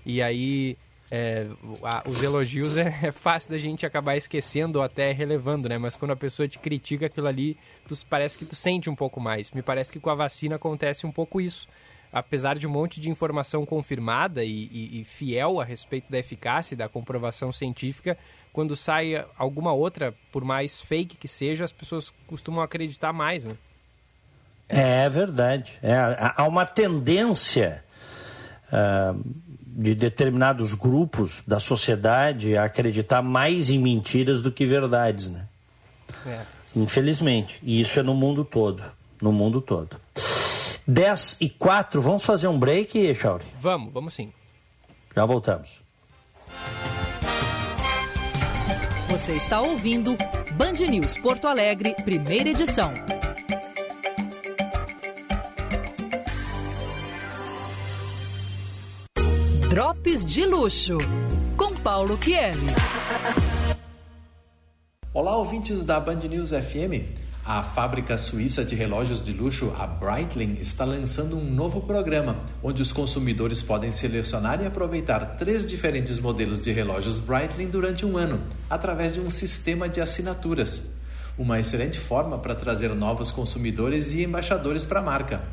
[0.05, 0.77] E aí
[1.09, 1.47] é,
[1.83, 5.77] a, os elogios é, é, fácil da gente acabar esquecendo ou até relevando, né?
[5.77, 7.57] Mas quando a pessoa te critica aquilo ali,
[7.88, 9.51] tu, parece que tu sente um pouco mais.
[9.51, 11.67] Me parece que com a vacina acontece um pouco isso.
[12.12, 16.75] Apesar de um monte de informação confirmada e, e, e fiel a respeito da eficácia
[16.75, 18.15] e da comprovação científica,
[18.53, 23.57] quando sai alguma outra, por mais fake que seja, as pessoas costumam acreditar mais, né?
[24.69, 25.73] É verdade.
[25.81, 25.95] É,
[26.35, 27.83] há uma tendência.
[28.71, 29.43] Uh
[29.75, 35.47] de determinados grupos da sociedade a acreditar mais em mentiras do que verdades, né?
[36.27, 36.45] É.
[36.75, 37.59] Infelizmente.
[37.63, 38.83] E isso é no mundo todo.
[39.19, 39.99] No mundo todo.
[40.85, 43.45] 10 e 4, vamos fazer um break, Chauri?
[43.59, 44.31] Vamos, vamos sim.
[45.15, 45.81] Já voltamos.
[49.23, 50.17] Você está ouvindo
[50.57, 52.91] Band News Porto Alegre, primeira edição.
[59.69, 60.97] Drops de Luxo,
[61.55, 62.59] com Paulo Kieli.
[65.13, 67.22] Olá, ouvintes da Band News FM.
[67.45, 72.82] A fábrica suíça de relógios de luxo, a Breitling, está lançando um novo programa onde
[72.82, 78.41] os consumidores podem selecionar e aproveitar três diferentes modelos de relógios Breitling durante um ano,
[78.69, 80.94] através de um sistema de assinaturas.
[81.37, 85.44] Uma excelente forma para trazer novos consumidores e embaixadores para a marca.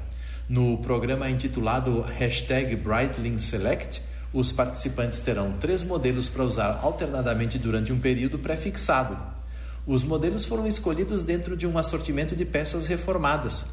[0.49, 4.01] No programa intitulado Hashtag Breitling Select,
[4.33, 9.40] os participantes terão três modelos para usar alternadamente durante um período pré-fixado.
[9.87, 13.65] Os modelos foram escolhidos dentro de um assortimento de peças reformadas.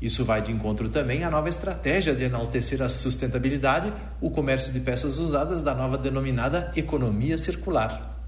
[0.00, 4.80] Isso vai de encontro também à nova estratégia de enaltecer a sustentabilidade, o comércio de
[4.80, 8.18] peças usadas da nova denominada economia circular.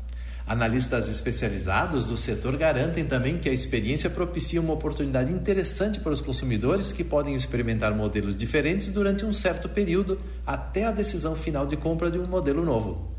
[0.46, 6.20] Analistas especializados do setor garantem também que a experiência propicia uma oportunidade interessante para os
[6.20, 11.76] consumidores que podem experimentar modelos diferentes durante um certo período até a decisão final de
[11.76, 13.11] compra de um modelo novo.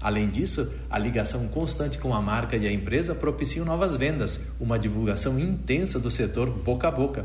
[0.00, 4.78] Além disso, a ligação constante com a marca e a empresa propicia novas vendas, uma
[4.78, 7.24] divulgação intensa do setor boca a boca,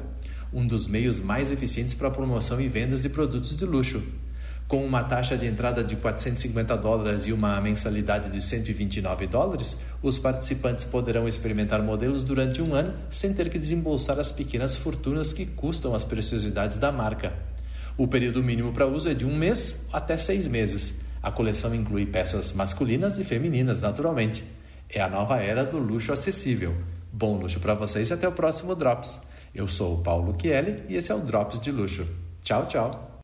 [0.53, 4.01] um dos meios mais eficientes para a promoção e vendas de produtos de luxo.
[4.71, 10.17] Com uma taxa de entrada de 450 dólares e uma mensalidade de 129 dólares, os
[10.17, 15.45] participantes poderão experimentar modelos durante um ano sem ter que desembolsar as pequenas fortunas que
[15.45, 17.33] custam as preciosidades da marca.
[17.97, 21.01] O período mínimo para uso é de um mês até seis meses.
[21.21, 24.43] A coleção inclui peças masculinas e femininas, naturalmente.
[24.89, 26.75] É a nova era do luxo acessível.
[27.13, 29.21] Bom luxo para vocês e até o próximo Drops.
[29.53, 32.07] Eu sou o Paulo Chielli e esse é o Drops de Luxo.
[32.41, 33.21] Tchau, tchau.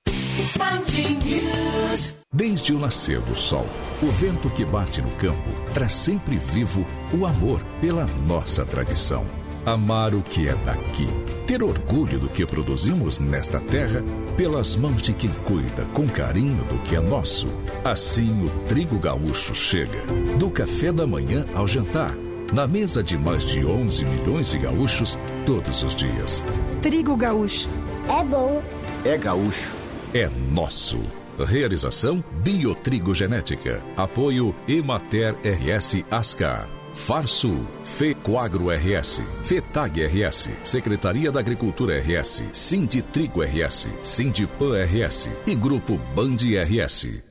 [2.32, 3.66] Desde o nascer do sol,
[4.02, 9.26] o vento que bate no campo traz sempre vivo o amor pela nossa tradição.
[9.66, 11.08] Amar o que é daqui.
[11.46, 14.04] Ter orgulho do que produzimos nesta terra
[14.38, 17.48] pelas mãos de quem cuida com carinho do que é nosso.
[17.84, 20.00] Assim o trigo gaúcho chega.
[20.38, 22.16] Do café da manhã ao jantar.
[22.54, 26.46] Na mesa de mais de 11 milhões de gaúchos todos os dias.
[26.82, 27.70] Trigo gaúcho.
[28.08, 28.62] É bom.
[29.04, 29.74] É gaúcho.
[30.14, 31.00] É nosso.
[31.40, 33.84] Realização Biotrigo Genética.
[33.98, 36.77] Apoio Emater RS Ascar.
[36.98, 45.98] Farsul, Fecoagro RS, Fetag RS, Secretaria da Agricultura RS, Sinditrigo RS, Sindipan RS e Grupo
[46.16, 47.24] Band RS.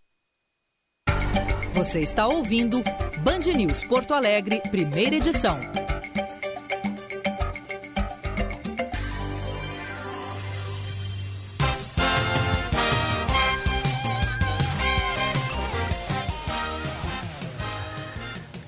[1.75, 2.83] Você está ouvindo
[3.19, 5.59] Band News Porto Alegre, primeira edição.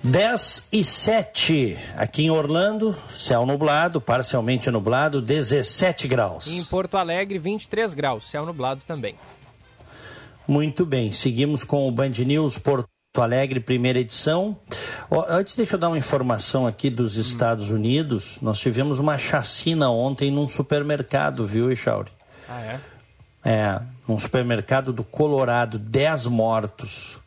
[0.09, 6.47] Dez e sete aqui em Orlando, céu nublado, parcialmente nublado, 17 graus.
[6.47, 9.17] Em Porto Alegre, 23 graus, céu nublado também.
[10.47, 12.89] Muito bem, seguimos com o Band News Porto
[13.19, 14.57] Alegre, primeira edição.
[15.29, 18.39] Antes, deixa eu dar uma informação aqui dos Estados Unidos.
[18.41, 22.11] Nós tivemos uma chacina ontem num supermercado, viu, Echauri?
[22.49, 22.81] Ah, é?
[23.45, 27.19] É, num supermercado do Colorado, 10 mortos.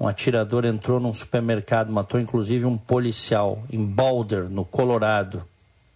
[0.00, 5.44] Um atirador entrou num supermercado, matou inclusive um policial em Boulder, no Colorado.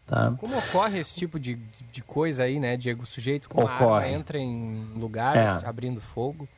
[0.07, 0.35] Tá?
[0.39, 1.55] Como ocorre esse tipo de,
[1.93, 3.05] de coisa aí, né, Diego?
[3.05, 4.05] O sujeito com Ocorre.
[4.05, 5.67] arma entra em lugar É.
[5.67, 6.49] abrindo fogo.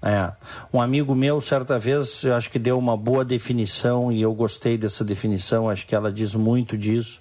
[0.00, 0.32] É.
[0.72, 4.78] Um amigo meu, certa vez, eu acho que deu uma boa definição e eu gostei
[4.78, 5.68] dessa definição.
[5.68, 7.20] Acho que ela diz muito disso,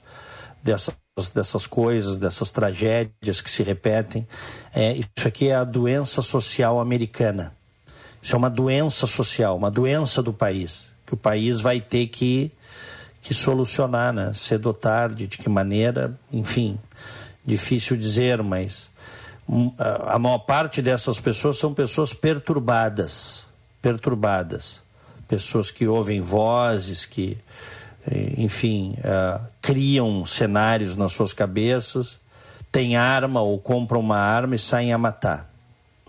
[0.63, 0.95] dessas,
[1.33, 4.27] dessas coisas, dessas tragédias que se repetem.
[4.73, 7.53] É, isso aqui é a doença social americana.
[8.21, 12.51] Isso é uma doença social, uma doença do país, que o país vai ter que,
[13.21, 14.31] que solucionar, né?
[14.33, 16.77] Cedo ou tarde, de que maneira, enfim,
[17.45, 18.91] difícil dizer, mas
[19.49, 23.45] hum, a maior parte dessas pessoas são pessoas perturbadas,
[23.81, 24.79] perturbadas,
[25.27, 27.37] pessoas que ouvem vozes, que,
[28.05, 32.19] eh, enfim, ah, criam cenários nas suas cabeças,
[32.71, 35.50] têm arma ou compram uma arma e saem a matar,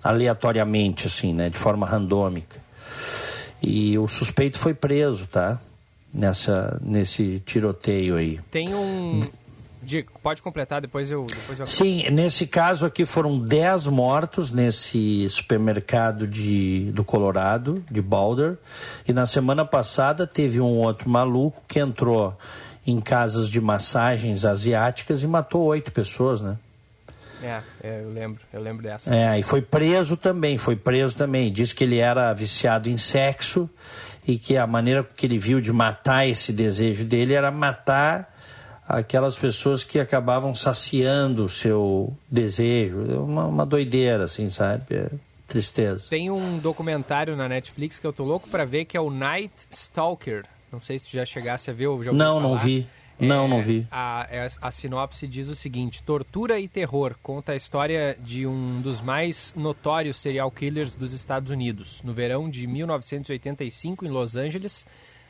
[0.03, 2.61] aleatoriamente, assim, né, de forma randômica.
[3.63, 5.59] E o suspeito foi preso, tá?
[6.13, 8.41] Nessa, nesse tiroteio aí.
[8.51, 9.21] Tem um.
[9.83, 11.25] Diego, pode completar, depois eu.
[11.25, 11.67] Depois eu...
[11.67, 18.59] Sim, nesse caso aqui foram 10 mortos nesse supermercado de, do Colorado, de Boulder.
[19.07, 22.37] E na semana passada teve um outro maluco que entrou
[22.87, 26.59] em casas de massagens asiáticas e matou oito pessoas, né?
[27.43, 29.14] É, é, eu lembro, eu lembro dessa.
[29.14, 31.53] É, e foi preso também, foi preso também.
[31.53, 33.68] Diz que ele era viciado em sexo
[34.26, 38.32] e que a maneira que ele viu de matar esse desejo dele era matar
[38.86, 43.07] aquelas pessoas que acabavam saciando o seu desejo.
[43.11, 44.84] É uma, uma doideira, assim, sabe?
[44.95, 45.11] É
[45.47, 46.07] tristeza.
[46.09, 49.53] Tem um documentário na Netflix que eu tô louco pra ver, que é o Night
[49.70, 50.45] Stalker.
[50.72, 52.64] Não sei se tu já chegasse a ver ou já ouviu Não, não falar.
[52.64, 52.86] vi.
[53.27, 53.87] Não, não vi.
[53.91, 58.81] A, é- a sinopse diz o seguinte: Tortura e terror conta a história de um
[58.81, 62.01] dos mais notórios serial killers dos Estados Unidos.
[62.03, 64.87] No verão de 1985, em Los Angeles,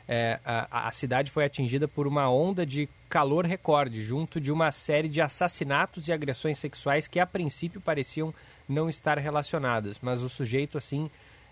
[0.07, 4.71] é, a, a cidade foi atingida por uma onda de calor recorde, junto de uma
[4.71, 8.33] série de assassinatos e agressões sexuais que a princípio pareciam
[8.67, 11.09] não estar relacionadas, mas o sujeito assim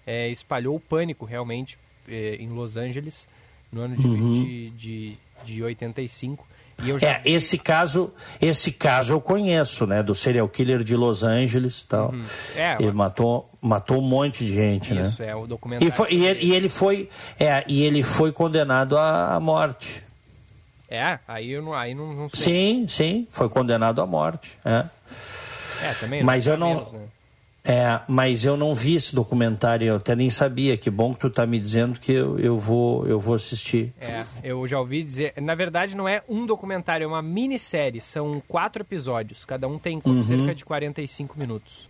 [0.07, 1.77] é, espalhou o pânico realmente
[2.07, 3.27] é, em Los Angeles
[3.71, 4.43] no ano de, Uhum.
[4.43, 6.51] de, de, de 85
[6.97, 7.07] já...
[7.07, 8.11] É, esse caso,
[8.41, 10.01] esse caso eu conheço, né?
[10.01, 12.11] Do serial killer de Los Angeles tal.
[12.11, 12.23] Uhum.
[12.55, 15.07] É, ele matou, matou um monte de gente, Isso, né?
[15.07, 15.87] Isso, é o documentário.
[15.87, 20.03] E, foi, e, ele, e, ele, foi, é, e ele foi condenado à, à morte.
[20.89, 22.53] É, aí eu não, aí não, não sei.
[22.53, 24.57] Sim, sim, foi condenado à morte.
[24.65, 24.85] É,
[25.83, 26.23] é também.
[26.23, 26.75] Mas eu não.
[26.75, 26.99] Menos, né?
[27.63, 30.75] É, mas eu não vi esse documentário, eu até nem sabia.
[30.77, 33.93] Que bom que tu tá me dizendo que eu, eu, vou, eu vou assistir.
[33.99, 35.33] É, eu já ouvi dizer.
[35.39, 38.01] Na verdade, não é um documentário, é uma minissérie.
[38.01, 39.45] São quatro episódios.
[39.45, 40.23] Cada um tem uhum.
[40.23, 41.89] cerca de 45 minutos.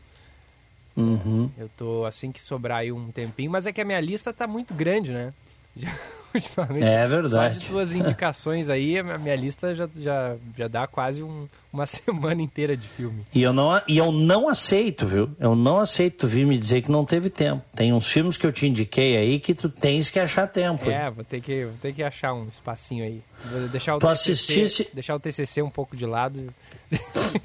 [0.96, 1.50] Uhum.
[1.58, 4.46] Eu tô assim que sobrar aí um tempinho, mas é que a minha lista tá
[4.46, 5.34] muito grande, né?
[5.76, 5.90] Já,
[6.34, 6.84] ultimamente.
[6.84, 7.56] É verdade.
[7.56, 11.86] Só de tuas indicações aí, a minha lista já, já, já dá quase um, uma
[11.88, 13.24] semana inteira de filme.
[13.34, 15.30] E eu, não, e eu não aceito, viu?
[15.40, 17.64] Eu não aceito tu vir me dizer que não teve tempo.
[17.76, 20.90] Tem uns filmes que eu te indiquei aí que tu tens que achar tempo.
[20.90, 23.22] É, vou ter que, vou ter que achar um espacinho aí.
[23.46, 24.88] Vou deixar o tu TCC, assistisse...
[24.94, 26.54] Deixar o TCC um pouco de lado.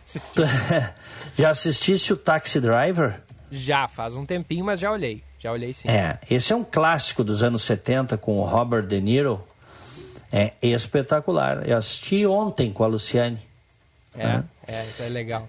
[1.37, 3.21] já assistisse o Taxi Driver?
[3.51, 5.23] Já, faz um tempinho, mas já olhei.
[5.47, 5.89] Já olhei sim.
[5.89, 9.41] É, esse é um clássico dos anos 70 com o Robert De Niro.
[10.33, 11.63] É espetacular.
[11.65, 13.39] Eu assisti ontem com a Luciane.
[14.19, 14.45] É, tá?
[14.67, 15.49] é, isso é legal.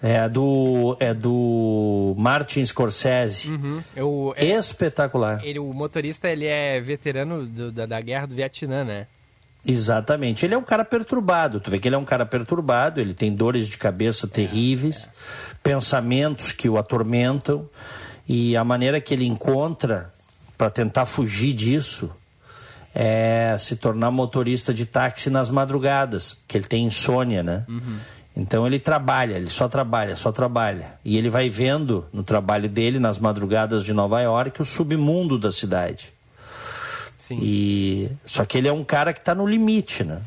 [0.00, 3.50] É do, é do Martin Scorsese.
[3.50, 3.82] Uhum.
[3.96, 5.44] Eu, é, espetacular.
[5.44, 9.08] Ele, o motorista ele é veterano do, da, da guerra do Vietnã, né?
[9.66, 10.46] Exatamente.
[10.46, 11.58] Ele é um cara perturbado.
[11.58, 15.56] Tu vê que ele é um cara perturbado, ele tem dores de cabeça terríveis, é.
[15.60, 17.68] pensamentos que o atormentam.
[18.26, 20.12] E a maneira que ele encontra
[20.56, 22.10] para tentar fugir disso
[22.94, 27.64] é se tornar motorista de táxi nas madrugadas, que ele tem insônia, né?
[27.68, 27.98] Uhum.
[28.36, 30.98] Então ele trabalha, ele só trabalha, só trabalha.
[31.04, 35.52] E ele vai vendo no trabalho dele, nas madrugadas de Nova York, o submundo da
[35.52, 36.12] cidade.
[37.18, 37.38] Sim.
[37.40, 40.20] E só que ele é um cara que está no limite, né?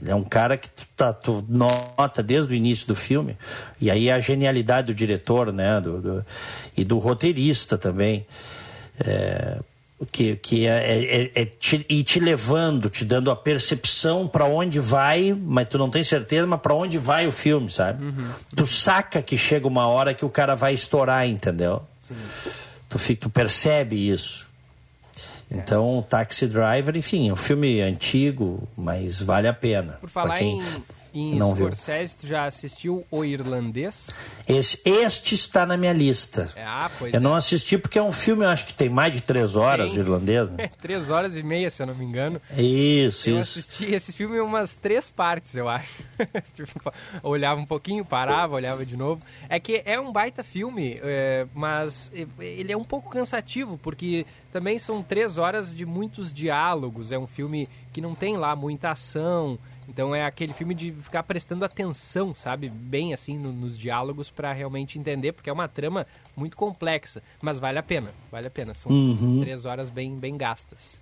[0.00, 3.36] Ele é um cara que tu, tá, tu nota desde o início do filme.
[3.80, 5.80] E aí a genialidade do diretor, né?
[5.80, 6.26] Do, do
[6.76, 8.26] e do roteirista também.
[9.00, 9.58] É,
[10.12, 14.44] que, que é, é, é, é te, ir te levando, te dando a percepção para
[14.44, 18.04] onde vai, mas tu não tem certeza, mas para onde vai o filme, sabe?
[18.04, 18.30] Uhum.
[18.54, 21.82] Tu saca que chega uma hora que o cara vai estourar, entendeu?
[22.00, 22.14] Sim.
[22.88, 24.47] Tu, tu percebe isso.
[25.50, 29.94] Então, Taxi Driver, enfim, é um filme antigo, mas vale a pena.
[29.94, 30.60] Por falar quem...
[30.60, 30.62] em
[31.12, 32.20] em não Scorsese, viu.
[32.20, 34.08] tu já assistiu O Irlandês?
[34.46, 36.50] Esse, este está na minha lista.
[36.54, 37.20] É, ah, pois eu é.
[37.20, 40.00] não assisti porque é um filme, eu acho que tem mais de três horas, tem.
[40.00, 40.50] irlandês.
[40.50, 40.70] Né?
[40.80, 42.40] três horas e meia, se eu não me engano.
[42.52, 43.30] Isso, eu isso.
[43.30, 46.02] Eu assisti esse filme em umas três partes, eu acho.
[46.54, 46.92] tipo,
[47.22, 49.22] olhava um pouquinho, parava, olhava de novo.
[49.48, 54.78] É que é um baita filme, é, mas ele é um pouco cansativo, porque também
[54.78, 57.12] são três horas de muitos diálogos.
[57.12, 59.58] É um filme que não tem lá muita ação.
[59.88, 62.68] Então é aquele filme de ficar prestando atenção, sabe?
[62.68, 67.22] Bem assim no, nos diálogos para realmente entender, porque é uma trama muito complexa.
[67.40, 68.74] Mas vale a pena, vale a pena.
[68.74, 69.40] São uhum.
[69.40, 71.00] três horas bem, bem gastas.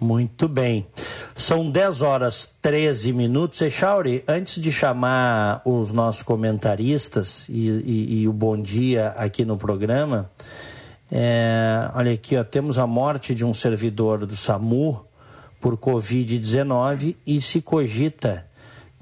[0.00, 0.86] Muito bem.
[1.34, 3.60] São 10 horas 13 minutos.
[3.60, 9.56] Echauri, antes de chamar os nossos comentaristas e, e, e o bom dia aqui no
[9.56, 10.30] programa,
[11.10, 15.04] é, olha aqui, ó, temos a morte de um servidor do SAMU
[15.64, 18.46] por Covid-19 e se cogita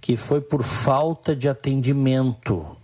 [0.01, 2.77] que foi por falta de atendimento.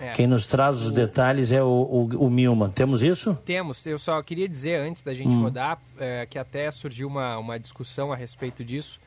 [0.00, 0.10] É.
[0.14, 2.72] Quem nos traz os detalhes é o, o, o, Milman.
[2.72, 3.38] Temos isso?
[3.44, 3.86] Temos.
[3.86, 5.42] Eu só queria dizer, antes da gente hum.
[5.42, 8.98] rodar, é, que até surgiu uma, uma discussão a respeito disso,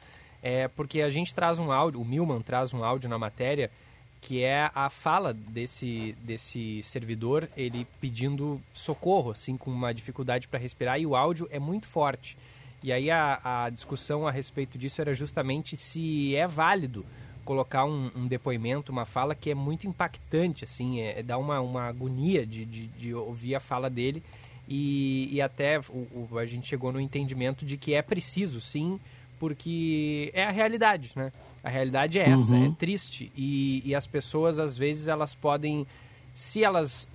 [0.42, 3.70] é, porque a gente traz um áudio, o Milman traz um áudio na matéria,
[4.22, 10.60] que é a fala desse, desse servidor, ele pedindo socorro, assim, com uma dificuldade para
[10.60, 12.38] respirar, e o áudio é muito forte.
[12.84, 17.06] E aí a, a discussão a respeito disso era justamente se é válido
[17.46, 21.60] colocar um, um, depoimento, uma fala que é muito impactante, assim, é, é dá uma,
[21.60, 24.24] uma agonia de, de, de, ouvir a fala dele
[24.68, 29.00] e, e até o, o, a gente chegou no entendimento de que é preciso, sim,
[29.40, 31.32] porque é a realidade, né?
[31.64, 32.68] A realidade é essa, uhum.
[32.68, 35.86] é triste e, e, as pessoas às vezes elas podem,
[36.34, 37.08] se elas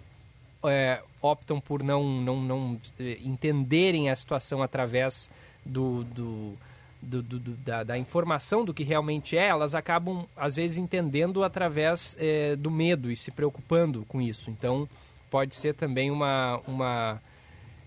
[0.64, 5.30] é, optam por não, não, não eh, entenderem a situação através
[5.66, 6.54] do, do,
[7.02, 12.16] do, do da, da, informação do que realmente é, elas acabam, às vezes, entendendo através
[12.18, 14.50] é, do medo e se preocupando com isso.
[14.50, 14.88] Então,
[15.30, 17.22] pode ser também uma, uma,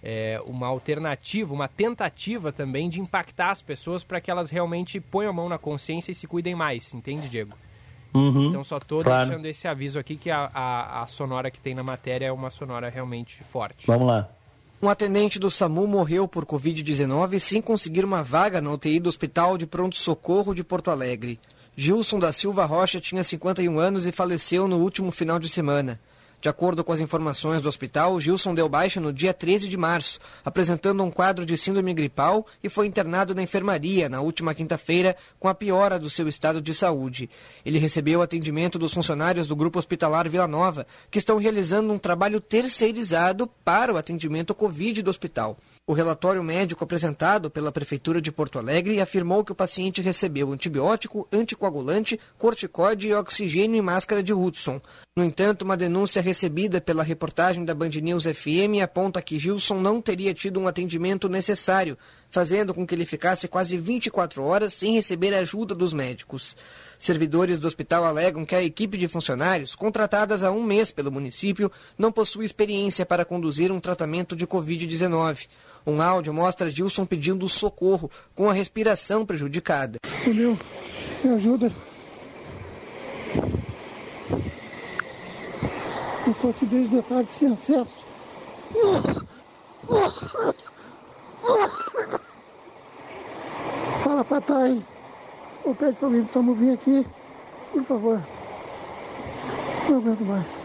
[0.04, 5.32] é, uma alternativa, uma tentativa também de impactar as pessoas para que elas realmente ponham
[5.32, 7.58] a mão na consciência e se cuidem mais, entende, Diego?
[8.14, 9.28] Uhum, então só estou claro.
[9.28, 12.50] deixando esse aviso aqui que a, a, a sonora que tem na matéria é uma
[12.50, 13.86] sonora realmente forte.
[13.86, 14.30] Vamos lá.
[14.82, 19.58] Um atendente do SAMU morreu por Covid-19 sem conseguir uma vaga na UTI do Hospital
[19.58, 21.38] de Pronto Socorro de Porto Alegre.
[21.76, 26.00] Gilson da Silva Rocha tinha 51 anos e faleceu no último final de semana.
[26.42, 30.20] De acordo com as informações do hospital, Gilson deu baixa no dia 13 de março,
[30.44, 35.50] apresentando um quadro de síndrome gripal e foi internado na enfermaria na última quinta-feira com
[35.50, 37.30] a piora do seu estado de saúde.
[37.66, 42.40] Ele recebeu atendimento dos funcionários do Grupo Hospitalar Vila Nova, que estão realizando um trabalho
[42.40, 45.58] terceirizado para o atendimento Covid do hospital.
[45.90, 51.28] O relatório médico apresentado pela Prefeitura de Porto Alegre afirmou que o paciente recebeu antibiótico,
[51.34, 54.80] anticoagulante, corticoide e oxigênio e máscara de Hudson.
[55.16, 60.00] No entanto, uma denúncia recebida pela reportagem da Band News FM aponta que Gilson não
[60.00, 61.98] teria tido um atendimento necessário,
[62.30, 66.56] fazendo com que ele ficasse quase 24 horas sem receber ajuda dos médicos.
[67.00, 71.72] Servidores do hospital alegam que a equipe de funcionários, contratadas há um mês pelo município,
[71.98, 75.48] não possui experiência para conduzir um tratamento de Covid-19.
[75.86, 80.00] Um áudio mostra Gilson pedindo socorro, com a respiração prejudicada.
[80.28, 80.58] Meu,
[81.24, 81.72] me ajuda.
[86.26, 88.06] Eu estou aqui desde a tarde sem acesso.
[94.04, 94.82] Fala, papai.
[95.64, 97.06] Ou pede para alguém do SAMU vir aqui,
[97.72, 98.22] por favor.
[99.90, 100.59] Não aguento mais.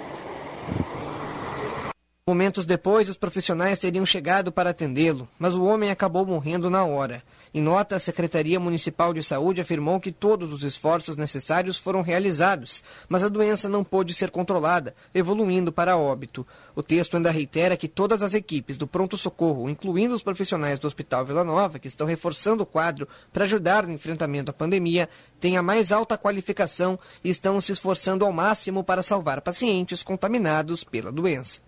[2.27, 7.22] Momentos depois, os profissionais teriam chegado para atendê-lo, mas o homem acabou morrendo na hora.
[7.53, 12.83] Em nota, a Secretaria Municipal de Saúde afirmou que todos os esforços necessários foram realizados,
[13.11, 16.47] mas a doença não pôde ser controlada, evoluindo para óbito.
[16.75, 21.27] O texto ainda reitera que todas as equipes do pronto-socorro, incluindo os profissionais do Hospital
[21.27, 25.62] Vila Nova, que estão reforçando o quadro para ajudar no enfrentamento à pandemia, têm a
[25.62, 31.61] mais alta qualificação e estão se esforçando ao máximo para salvar pacientes contaminados pela doença.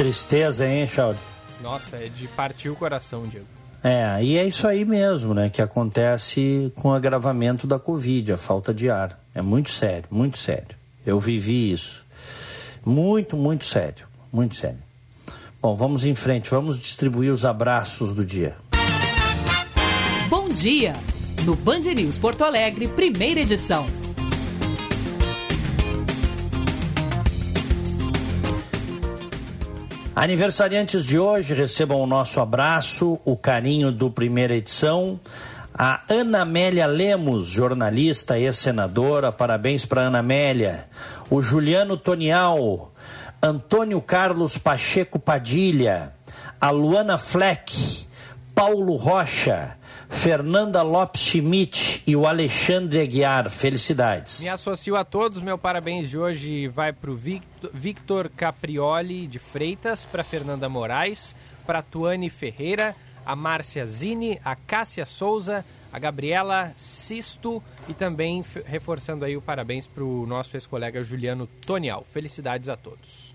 [0.00, 1.18] Tristeza, hein, Chauri?
[1.62, 3.44] Nossa, é de partir o coração, Diego.
[3.84, 8.38] É, e é isso aí mesmo, né, que acontece com o agravamento da Covid, a
[8.38, 9.22] falta de ar.
[9.34, 10.74] É muito sério, muito sério.
[11.04, 12.02] Eu vivi isso.
[12.82, 14.78] Muito, muito sério, muito sério.
[15.60, 18.56] Bom, vamos em frente, vamos distribuir os abraços do dia.
[20.30, 20.94] Bom dia!
[21.44, 23.86] No Band News Porto Alegre, primeira edição.
[30.14, 35.20] Aniversariantes de hoje recebam o nosso abraço, o carinho do primeira edição.
[35.72, 40.88] A Ana Amélia Lemos, jornalista e senadora, parabéns para Ana Amélia.
[41.30, 42.92] O Juliano Tonial,
[43.40, 46.12] Antônio Carlos Pacheco Padilha,
[46.60, 48.04] a Luana Fleck,
[48.52, 49.76] Paulo Rocha,
[50.10, 53.48] Fernanda Lopes Schmidt e o Alexandre Aguiar.
[53.48, 54.42] Felicidades.
[54.42, 55.40] Me associo a todos.
[55.40, 57.18] Meu parabéns de hoje vai para o
[57.72, 61.34] Victor, Caprioli de Freitas, para Fernanda Moraes,
[61.64, 62.94] para Tuane Ferreira,
[63.24, 69.86] a Márcia Zini, a Cássia Souza, a Gabriela Sisto e também reforçando aí o parabéns
[69.86, 72.04] para o nosso ex-colega Juliano Tonial.
[72.12, 73.34] Felicidades a todos.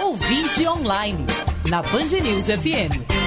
[0.00, 1.24] Ouvinte online,
[1.68, 3.17] na Band News FM.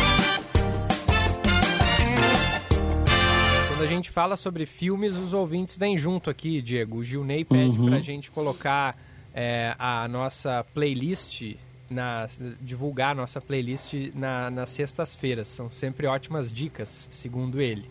[3.81, 6.97] Quando a gente fala sobre filmes, os ouvintes vêm junto aqui, Diego.
[6.97, 7.87] O Gilney pede uhum.
[7.87, 8.95] para a gente colocar
[9.33, 11.55] é, a nossa playlist,
[11.89, 12.27] na,
[12.61, 15.47] divulgar a nossa playlist na, nas sextas-feiras.
[15.47, 17.89] São sempre ótimas dicas, segundo ele.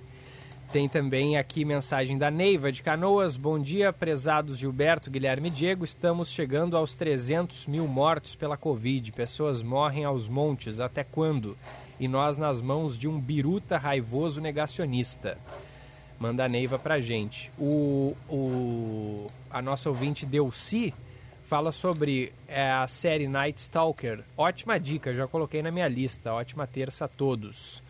[0.73, 3.37] Tem também aqui mensagem da Neiva de Canoas.
[3.37, 5.85] Bom dia, prezados Gilberto, Guilherme e Diego.
[5.85, 9.11] Estamos chegando aos 300 mil mortos pela Covid.
[9.11, 10.79] Pessoas morrem aos montes.
[10.79, 11.59] Até quando?
[11.99, 15.37] E nós nas mãos de um biruta raivoso negacionista
[16.21, 17.51] manda a Neiva pra gente.
[17.59, 20.93] O, o, a nossa ouvinte Delci
[21.45, 24.21] fala sobre é, a série Night Stalker.
[24.37, 26.33] Ótima dica, já coloquei na minha lista.
[26.35, 27.83] Ótima terça a todos.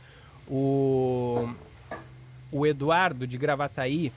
[0.49, 1.53] O,
[2.53, 4.12] o Eduardo de Gravataí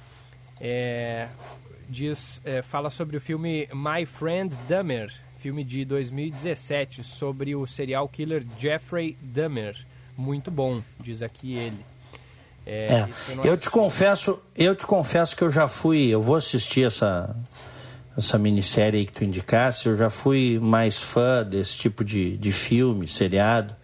[0.61, 1.27] é,
[1.89, 8.07] diz, é, fala sobre o filme My Friend Dahmer, filme de 2017, sobre o serial
[8.07, 9.75] killer Jeffrey Dahmer.
[10.15, 11.92] Muito bom, diz aqui ele.
[12.65, 13.09] É, é.
[13.43, 17.35] Eu te confesso, eu te confesso que eu já fui, eu vou assistir essa
[18.17, 22.51] essa minissérie aí que tu indicasse, eu já fui mais fã desse tipo de, de
[22.51, 23.75] filme, seriado.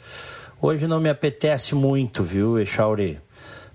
[0.62, 3.20] Hoje não me apetece muito, viu, Echauri?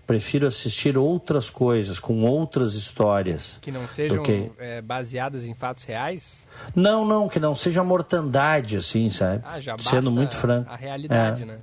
[0.07, 3.59] Prefiro assistir outras coisas, com outras histórias.
[3.63, 4.51] Que não sejam que...
[4.59, 6.47] é, baseadas em fatos reais?
[6.75, 9.43] Não, não, que não seja mortandade, assim, sabe?
[9.45, 10.71] Ah, já Sendo muito franco.
[10.71, 11.47] A realidade, é.
[11.47, 11.59] né?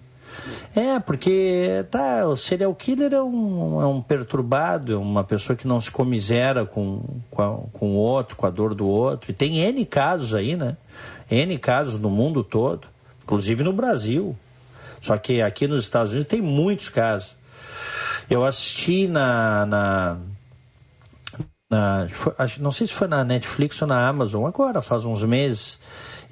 [0.75, 5.67] É, porque tá, o serial killer é um, é um perturbado, é uma pessoa que
[5.67, 9.32] não se comisera com, com, com o outro, com a dor do outro.
[9.32, 10.77] E tem N casos aí, né?
[11.29, 12.88] N casos no mundo todo,
[13.23, 14.36] inclusive no Brasil.
[14.99, 17.36] Só que aqui nos Estados Unidos tem muitos casos.
[18.29, 19.65] Eu assisti na.
[19.65, 20.17] na,
[21.69, 22.07] na
[22.59, 25.79] não sei se foi na Netflix ou na Amazon, agora, faz uns meses.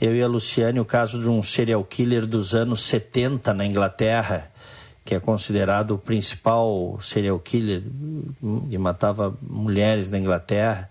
[0.02, 4.50] Eu e a Luciane, o caso de um serial killer dos anos 70 na Inglaterra,
[5.04, 7.84] que é considerado o principal serial killer
[8.70, 10.90] que matava mulheres na Inglaterra.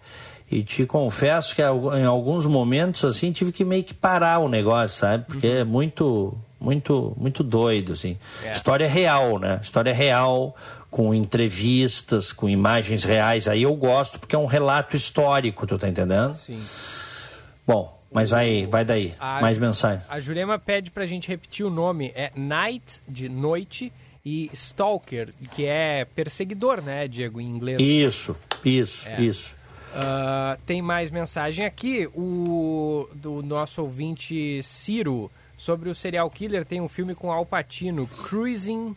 [0.51, 4.99] E te confesso que em alguns momentos assim tive que meio que parar o negócio,
[4.99, 5.25] sabe?
[5.27, 5.61] Porque uhum.
[5.61, 8.19] é muito muito muito doido assim.
[8.45, 8.51] É.
[8.51, 9.61] História real, né?
[9.63, 10.57] História real
[10.91, 13.47] com entrevistas, com imagens reais.
[13.47, 16.35] Aí eu gosto porque é um relato histórico, tu tá entendendo?
[16.37, 16.61] Sim.
[17.67, 19.15] Bom, mas vai, vai daí.
[19.19, 20.05] A, Mais mensagem.
[20.09, 22.13] A Jurema pede pra gente repetir o nome.
[22.15, 23.93] É Night, de noite,
[24.25, 27.81] e Stalker, que é perseguidor, né, Diego, em inglês.
[27.81, 29.21] Isso, isso, é.
[29.21, 29.57] isso.
[29.89, 32.07] Uh, tem mais mensagem aqui.
[32.15, 38.07] O do nosso ouvinte Ciro sobre o serial killer tem um filme com Al Pacino,
[38.07, 38.95] Cruising,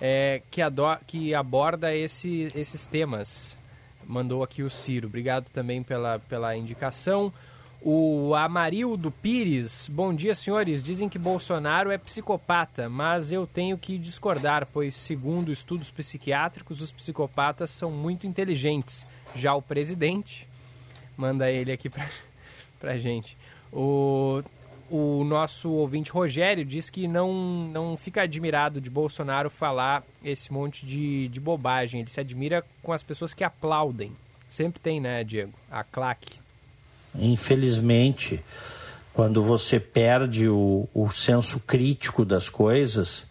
[0.00, 0.60] é, que,
[1.06, 3.58] que, aborda esse, esses temas.
[4.06, 5.08] Mandou aqui o Ciro.
[5.08, 7.32] Obrigado também pela, pela indicação.
[7.86, 10.82] O Amarildo Pires, bom dia senhores.
[10.82, 16.90] Dizem que Bolsonaro é psicopata, mas eu tenho que discordar, pois, segundo estudos psiquiátricos, os
[16.90, 19.06] psicopatas são muito inteligentes.
[19.36, 20.48] Já o presidente,
[21.14, 22.08] manda ele aqui pra,
[22.80, 23.36] pra gente.
[23.70, 24.42] O,
[24.90, 27.34] o nosso ouvinte Rogério diz que não,
[27.70, 32.00] não fica admirado de Bolsonaro falar esse monte de, de bobagem.
[32.00, 34.10] Ele se admira com as pessoas que aplaudem.
[34.48, 35.52] Sempre tem, né, Diego?
[35.70, 36.43] A claque.
[37.18, 38.42] Infelizmente,
[39.12, 43.26] quando você perde o, o senso crítico das coisas,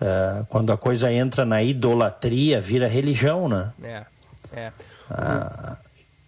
[0.00, 3.72] uh, quando a coisa entra na idolatria, vira religião, né?
[3.82, 4.04] É,
[4.52, 4.72] é.
[5.10, 5.76] Uh,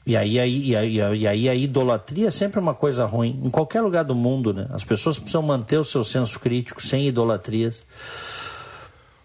[0.07, 3.51] e aí, aí, e, aí, e aí a idolatria é sempre uma coisa ruim, em
[3.51, 4.66] qualquer lugar do mundo, né?
[4.70, 7.84] As pessoas precisam manter o seu senso crítico sem idolatrias.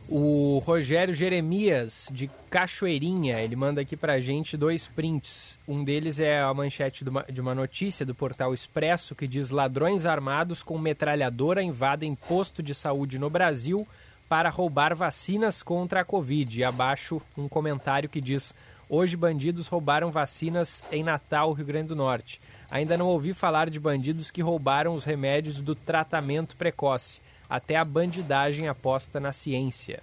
[0.10, 5.58] O Rogério Jeremias, de Cachoeirinha, ele manda aqui pra gente dois prints.
[5.66, 10.62] Um deles é a manchete de uma notícia do portal Expresso que diz: Ladrões armados
[10.62, 13.88] com metralhadora invadem posto de saúde no Brasil
[14.28, 16.60] para roubar vacinas contra a Covid.
[16.60, 18.54] E abaixo um comentário que diz:
[18.90, 22.42] Hoje bandidos roubaram vacinas em Natal, Rio Grande do Norte.
[22.70, 27.23] Ainda não ouvi falar de bandidos que roubaram os remédios do tratamento precoce
[27.54, 30.02] até a bandidagem aposta na ciência.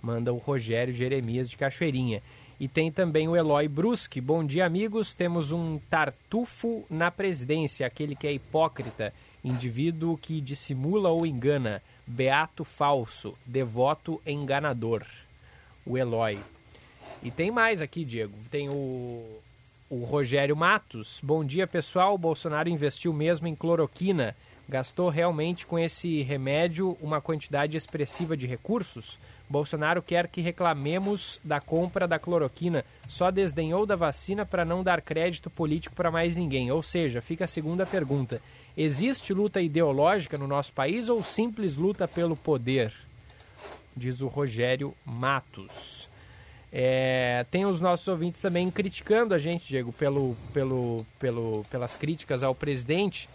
[0.00, 2.22] Manda o Rogério Jeremias de Cachoeirinha.
[2.58, 4.18] E tem também o Eloy Brusque.
[4.18, 5.12] Bom dia, amigos.
[5.12, 9.12] Temos um tartufo na presidência, aquele que é hipócrita,
[9.44, 15.04] indivíduo que dissimula ou engana, beato falso, devoto enganador.
[15.84, 16.38] O Eloy.
[17.22, 18.32] E tem mais aqui, Diego.
[18.50, 19.38] Tem o,
[19.90, 21.20] o Rogério Matos.
[21.22, 22.14] Bom dia, pessoal.
[22.14, 24.34] O Bolsonaro investiu mesmo em cloroquina
[24.70, 29.18] gastou realmente com esse remédio uma quantidade expressiva de recursos?
[29.48, 35.02] Bolsonaro quer que reclamemos da compra da cloroquina, só desdenhou da vacina para não dar
[35.02, 36.70] crédito político para mais ninguém.
[36.70, 38.40] Ou seja, fica a segunda pergunta:
[38.76, 42.92] existe luta ideológica no nosso país ou simples luta pelo poder?
[43.96, 46.08] Diz o Rogério Matos.
[46.72, 52.44] É, tem os nossos ouvintes também criticando a gente, Diego, pelo, pelo, pelo, pelas críticas
[52.44, 53.28] ao presidente.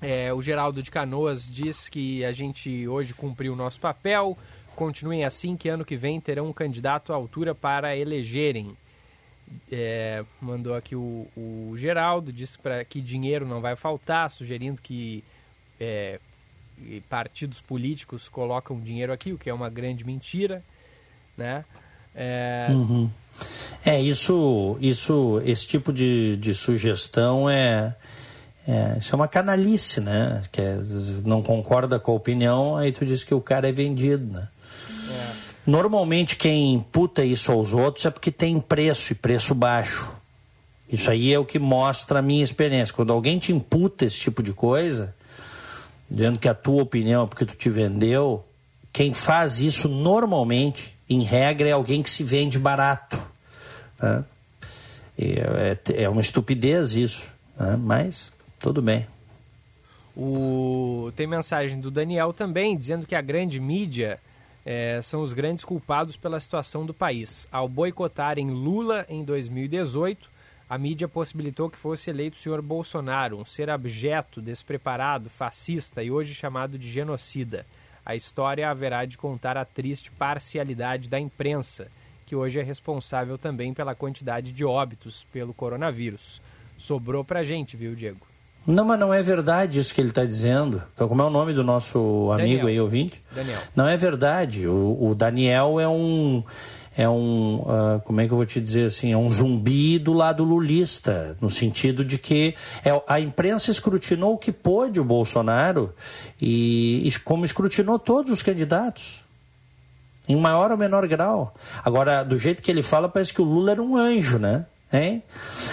[0.00, 4.36] É, o Geraldo de Canoas diz que a gente hoje cumpriu o nosso papel.
[4.74, 8.76] Continuem assim, que ano que vem terão um candidato à altura para elegerem.
[9.70, 15.22] É, mandou aqui o, o Geraldo, disse pra, que dinheiro não vai faltar, sugerindo que
[15.78, 16.18] é,
[17.08, 20.62] partidos políticos colocam dinheiro aqui, o que é uma grande mentira,
[21.36, 21.64] né?
[22.14, 23.10] É, uhum.
[23.84, 27.94] é isso, isso, esse tipo de, de sugestão é
[28.66, 30.42] é, isso é uma canalice, né?
[30.50, 30.78] Que é,
[31.24, 34.48] não concorda com a opinião, aí tu diz que o cara é vendido, né?
[35.10, 35.44] É.
[35.66, 40.14] Normalmente quem imputa isso aos outros é porque tem preço e preço baixo.
[40.88, 42.94] Isso aí é o que mostra a minha experiência.
[42.94, 45.14] Quando alguém te imputa esse tipo de coisa,
[46.10, 48.44] dizendo que a tua opinião é porque tu te vendeu,
[48.92, 53.18] quem faz isso normalmente, em regra, é alguém que se vende barato.
[54.00, 54.24] Né?
[55.18, 57.76] É, é, é uma estupidez isso, né?
[57.78, 58.30] mas
[58.64, 59.06] tudo bem.
[60.16, 61.12] O...
[61.14, 64.18] Tem mensagem do Daniel também, dizendo que a grande mídia
[64.64, 67.46] é, são os grandes culpados pela situação do país.
[67.52, 70.30] Ao boicotarem Lula em 2018,
[70.70, 76.10] a mídia possibilitou que fosse eleito o senhor Bolsonaro, um ser abjeto, despreparado, fascista e
[76.10, 77.66] hoje chamado de genocida.
[78.02, 81.88] A história haverá de contar a triste parcialidade da imprensa,
[82.24, 86.40] que hoje é responsável também pela quantidade de óbitos pelo coronavírus.
[86.78, 88.33] Sobrou pra gente, viu, Diego?
[88.66, 90.82] Não, mas não é verdade isso que ele está dizendo.
[90.94, 92.66] Então, como é o nome do nosso amigo Daniel.
[92.66, 93.22] aí, ouvinte?
[93.34, 93.60] Daniel.
[93.76, 94.66] Não é verdade.
[94.66, 96.42] O, o Daniel é um.
[96.96, 97.62] É um.
[97.68, 99.12] ah, como é que eu vou te dizer assim?
[99.12, 102.54] É um zumbi do lado lulista, no sentido de que
[102.84, 105.92] é, a imprensa escrutinou o que pôde o Bolsonaro
[106.40, 109.22] e, e como escrutinou todos os candidatos.
[110.26, 111.54] Em maior ou menor grau.
[111.84, 114.64] Agora, do jeito que ele fala, parece que o Lula era um anjo, né?
[114.94, 115.22] Hein?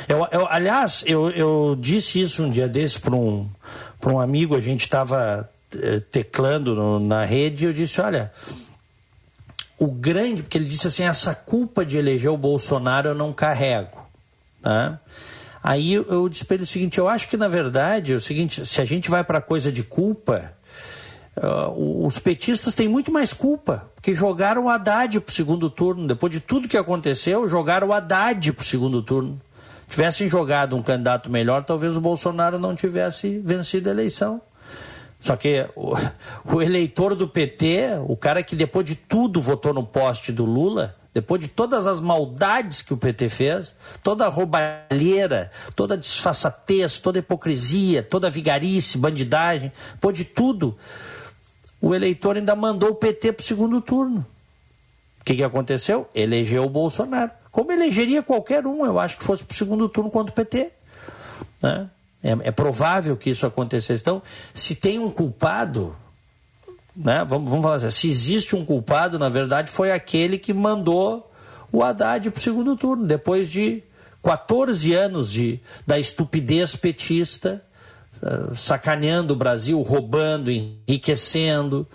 [0.08, 3.48] Eu, eu- aliás, eu, eu disse isso um dia desse para um,
[4.08, 5.48] um amigo, a gente estava
[6.10, 8.32] teclando no- na rede, e eu disse, olha,
[9.78, 13.98] o grande, porque ele disse assim, essa culpa de eleger o Bolsonaro eu não carrego.
[14.62, 15.00] Tá?
[15.64, 18.20] Aí eu, eu disse para ele o seguinte, eu acho que na verdade é o
[18.20, 20.54] seguinte, se a gente vai para coisa de culpa,
[21.76, 26.08] o- os petistas têm muito mais culpa, porque jogaram o Haddad para o segundo turno.
[26.08, 29.40] Depois de tudo que aconteceu, jogaram o Haddad para o segundo turno.
[29.88, 34.42] Tivessem jogado um candidato melhor, talvez o Bolsonaro não tivesse vencido a eleição.
[35.20, 35.94] Só que o,
[36.56, 40.96] o eleitor do PT, o cara que depois de tudo votou no poste do Lula,
[41.14, 46.98] depois de todas as maldades que o PT fez, toda a roubalheira, toda a disfarçatez,
[47.00, 50.78] toda a hipocrisia, toda a vigarice, bandidagem, depois de tudo,
[51.82, 54.26] o eleitor ainda mandou o PT para o segundo turno.
[55.20, 56.08] O que, que aconteceu?
[56.14, 57.32] Elegeu o Bolsonaro.
[57.52, 60.72] Como elegeria qualquer um, eu acho que fosse para o segundo turno contra o PT.
[61.62, 61.90] Né?
[62.24, 64.02] É, é provável que isso acontecesse.
[64.02, 64.22] Então,
[64.54, 65.96] se tem um culpado,
[66.96, 67.26] né?
[67.28, 71.30] vamos, vamos falar assim, se existe um culpado, na verdade, foi aquele que mandou
[71.72, 73.84] o Haddad para o segundo turno, depois de
[74.24, 77.64] 14 anos de, da estupidez petista,
[78.56, 81.88] sacaneando o Brasil, roubando, enriquecendo.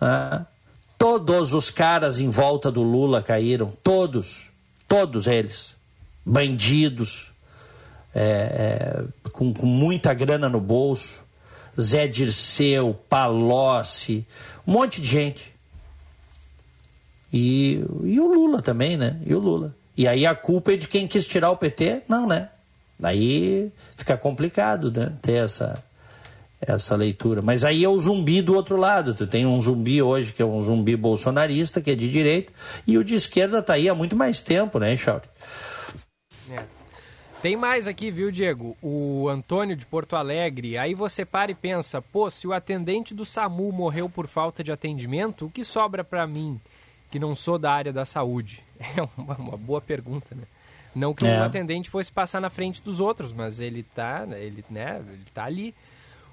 [0.00, 0.46] né?
[0.96, 4.50] Todos os caras em volta do Lula caíram, todos,
[4.86, 5.74] todos eles,
[6.24, 7.30] bandidos,
[8.14, 11.24] é, é, com, com muita grana no bolso,
[11.80, 14.26] Zé Dirceu, Palocci,
[14.66, 15.54] um monte de gente.
[17.32, 19.18] E, e o Lula também, né?
[19.24, 19.74] E o Lula.
[19.96, 22.02] E aí a culpa é de quem quis tirar o PT?
[22.08, 22.50] Não, né?
[23.02, 25.12] Aí fica complicado, né?
[25.22, 25.82] Ter essa,
[26.60, 27.42] essa leitura.
[27.42, 29.14] Mas aí é o zumbi do outro lado.
[29.14, 32.52] Tu tem um zumbi hoje que é um zumbi bolsonarista, que é de direita,
[32.86, 35.24] e o de esquerda tá aí há muito mais tempo, né, Chauri?
[37.42, 38.76] Tem mais aqui, viu, Diego?
[38.82, 40.76] O Antônio de Porto Alegre.
[40.76, 44.70] Aí você para e pensa, pô, se o atendente do SAMU morreu por falta de
[44.70, 46.60] atendimento, o que sobra pra mim,
[47.10, 48.62] que não sou da área da saúde?
[48.96, 50.42] É uma, uma boa pergunta, né?
[50.94, 51.40] Não que É.
[51.40, 55.44] o atendente fosse passar na frente dos outros, mas ele tá, ele, né, ele tá
[55.44, 55.74] ali.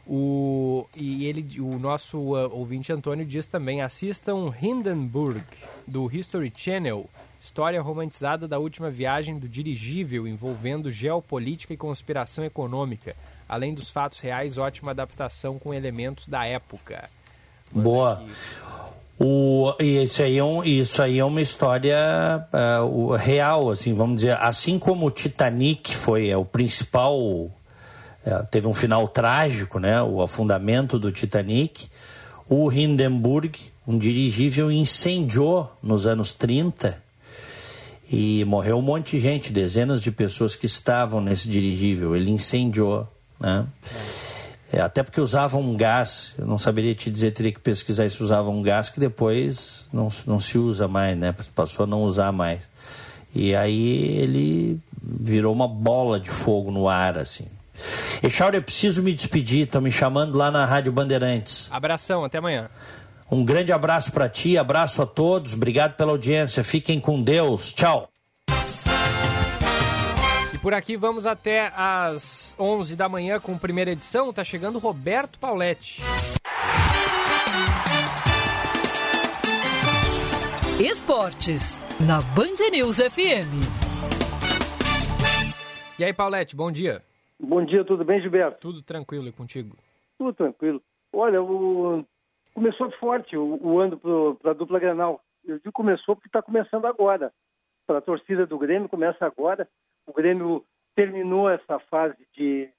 [0.09, 5.43] O, e ele, o nosso uh, ouvinte Antônio diz também: assistam Hindenburg,
[5.85, 7.09] do History Channel,
[7.41, 13.15] história romantizada da última viagem do dirigível envolvendo geopolítica e conspiração econômica.
[13.49, 17.09] Além dos fatos reais, ótima adaptação com elementos da época.
[17.71, 18.25] Boa.
[19.19, 21.97] O, isso, aí é um, isso aí é uma história
[22.87, 24.37] o- real, assim, vamos dizer.
[24.39, 27.49] Assim como o Titanic foi é, o principal.
[28.25, 30.01] é, teve um final trágico, né?
[30.03, 31.87] O afundamento do Titanic.
[32.47, 37.01] O Hindenburg, um dirigível, incendiou nos anos 30
[38.09, 42.15] e morreu um monte de gente, dezenas de pessoas que estavam nesse dirigível.
[42.15, 43.07] Ele incendiou,
[43.39, 43.65] né?
[43.83, 44.36] É,
[44.73, 48.53] até porque usavam um gás, eu não saberia te dizer, teria que pesquisar se usavam
[48.53, 51.33] um gás que depois não, não se usa mais, né?
[51.55, 52.69] Passou a não usar mais.
[53.33, 57.45] E aí ele virou uma bola de fogo no ar, assim.
[58.21, 61.69] Echauri, eu preciso me despedir, estão me chamando lá na Rádio Bandeirantes.
[61.71, 62.69] Abração, até amanhã.
[63.29, 68.09] Um grande abraço para ti, abraço a todos, obrigado pela audiência, fiquem com Deus, tchau.
[70.67, 74.33] Por aqui vamos até às 11 da manhã com a primeira edição.
[74.33, 76.01] Tá chegando Roberto Pauletti.
[80.77, 83.47] Esportes, na Band News FM.
[85.97, 87.01] E aí, Pauletti, bom dia.
[87.39, 88.59] Bom dia, tudo bem, Gilberto?
[88.59, 89.77] Tudo tranquilo e contigo?
[90.17, 90.83] Tudo tranquilo.
[91.13, 92.05] Olha, o...
[92.53, 95.21] começou forte o, o ano para a dupla Granal.
[95.45, 97.31] Eu digo começou porque está começando agora.
[97.85, 99.65] Para a torcida do Grêmio, começa agora.
[100.07, 102.71] O Grêmio terminou essa fase de,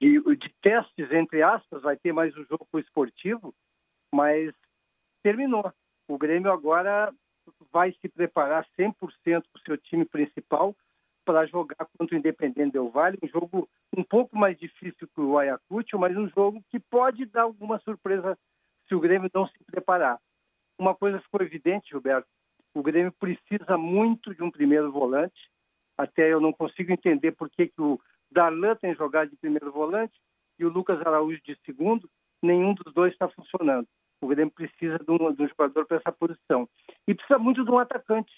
[0.00, 3.52] de, de testes, entre aspas, vai ter mais um jogo esportivo,
[4.14, 4.54] mas
[5.22, 5.72] terminou.
[6.08, 7.12] O Grêmio agora
[7.72, 10.74] vai se preparar 100% para o seu time principal
[11.24, 15.38] para jogar contra o Independente Del Valle, um jogo um pouco mais difícil que o
[15.38, 18.38] Ayacucho, mas um jogo que pode dar alguma surpresa
[18.88, 20.18] se o Grêmio não se preparar.
[20.78, 22.28] Uma coisa ficou evidente, Gilberto,
[22.74, 25.50] o Grêmio precisa muito de um primeiro volante,
[26.00, 30.14] até eu não consigo entender por que, que o Darlan tem jogado de primeiro volante
[30.58, 32.08] e o Lucas Araújo de segundo,
[32.42, 33.86] nenhum dos dois está funcionando.
[34.22, 36.68] O Grêmio precisa de um, de um jogador para essa posição.
[37.06, 38.32] E precisa muito de um atacante,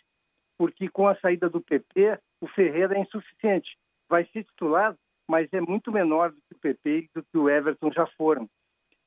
[0.57, 3.77] porque com a saída do PP, o Ferreira é insuficiente.
[4.09, 4.97] Vai ser titular,
[5.29, 8.49] mas é muito menor do que o PP e do que o Everton já foram.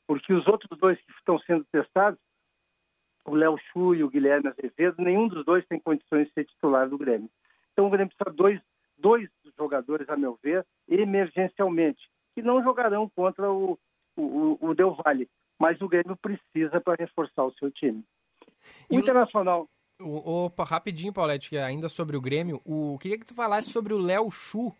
[0.08, 2.20] Porque os outros dois que estão sendo testados,
[3.26, 6.88] o Léo Chu e o Guilherme Azevedo, nenhum dos dois tem condições de ser titular
[6.88, 7.30] do Grêmio.
[7.76, 8.62] Então o Grêmio precisa de dois,
[8.98, 12.02] dois jogadores, a meu ver, emergencialmente,
[12.34, 13.78] que não jogarão contra o,
[14.16, 18.02] o, o Del Valle, mas o Grêmio precisa para reforçar o seu time.
[18.90, 19.68] O Internacional.
[20.00, 22.62] Opa, rapidinho, Paulette, ainda sobre o Grêmio.
[22.66, 24.74] O, queria que tu falasse sobre o Léo Chu,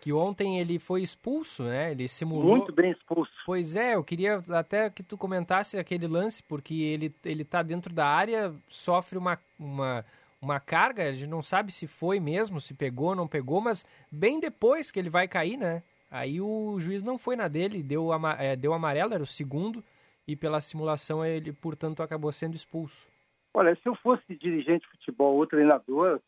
[0.00, 1.92] que ontem ele foi expulso, né?
[1.92, 2.56] Ele simulou.
[2.56, 3.32] Muito bem expulso.
[3.44, 7.94] Pois é, eu queria até que tu comentasse aquele lance, porque ele, ele tá dentro
[7.94, 10.04] da área, sofre uma, uma,
[10.42, 13.86] uma carga, a gente não sabe se foi mesmo, se pegou ou não pegou, mas
[14.10, 15.82] bem depois que ele vai cair, né?
[16.10, 19.82] Aí o juiz não foi na dele, deu, é, deu amarelo, era o segundo,
[20.26, 23.08] e pela simulação ele, portanto, acabou sendo expulso.
[23.54, 26.20] Olha, se eu fosse dirigente de futebol ou treinador,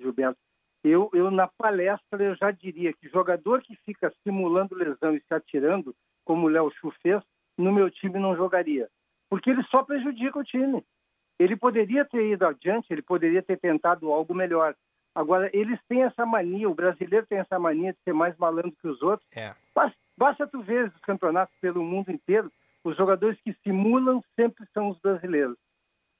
[0.00, 0.38] Gilberto,
[0.82, 5.34] eu, eu na palestra eu já diria que jogador que fica simulando lesão e se
[5.34, 5.94] atirando,
[6.24, 7.22] como o Léo Chu fez,
[7.56, 8.88] no meu time não jogaria.
[9.28, 10.82] Porque ele só prejudica o time.
[11.38, 14.74] Ele poderia ter ido adiante, ele poderia ter tentado algo melhor.
[15.14, 18.88] Agora, eles têm essa mania, o brasileiro tem essa mania de ser mais malandro que
[18.88, 19.28] os outros.
[19.34, 19.54] É.
[19.74, 22.52] Basta, basta tu ver os campeonatos pelo mundo inteiro,
[22.84, 25.56] os jogadores que simulam sempre são os brasileiros.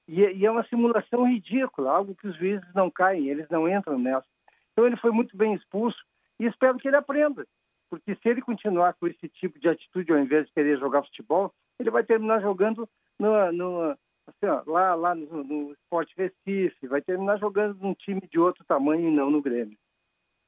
[0.08, 3.98] E, e, é uma simulação ridícula, algo que os juízes não caem, eles não entram
[3.98, 4.26] nessa.
[4.72, 5.98] Então ele foi muito bem expulso
[6.40, 7.46] e espero que ele aprenda,
[7.90, 11.52] porque se ele continuar com esse tipo de atitude ao invés de querer jogar futebol,
[11.78, 12.88] ele vai terminar jogando
[13.18, 13.98] no, no
[14.28, 18.64] assim, ó, lá, lá no, no Sport Recife, vai terminar jogando num time de outro
[18.64, 19.76] tamanho e não no Grêmio.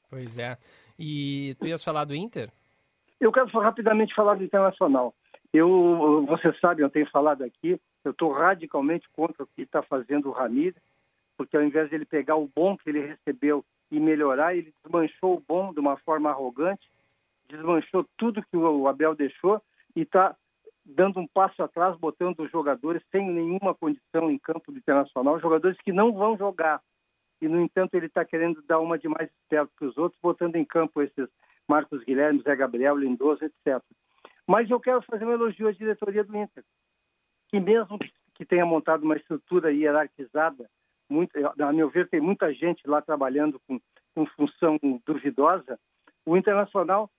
[0.08, 0.58] Pois é.
[0.98, 2.50] E tu ias falar do Inter?
[3.20, 5.14] Eu quero rapidamente falar do Internacional.
[5.52, 10.28] Eu, você sabe, eu tenho falado aqui, eu estou radicalmente contra o que está fazendo
[10.28, 10.80] o Ramírez,
[11.36, 15.36] porque ao invés de ele pegar o bom que ele recebeu e melhorar, ele desmanchou
[15.36, 16.88] o bom de uma forma arrogante,
[17.48, 19.60] desmanchou tudo que o Abel deixou
[19.96, 20.36] e está
[20.90, 25.78] dando um passo atrás, botando os jogadores sem nenhuma condição em campo do internacional, jogadores
[25.82, 26.80] que não vão jogar.
[27.40, 30.56] E, no entanto, ele está querendo dar uma de mais esperto que os outros, botando
[30.56, 31.28] em campo esses
[31.68, 33.82] Marcos Guilherme, Zé Gabriel, Lindoso, etc.
[34.46, 36.64] Mas eu quero fazer um elogio à diretoria do Inter,
[37.48, 37.98] que mesmo
[38.34, 40.68] que tenha montado uma estrutura hierarquizada,
[41.08, 43.80] muito, a meu ver, tem muita gente lá trabalhando com,
[44.14, 45.78] com função duvidosa,
[46.24, 47.10] o Internacional,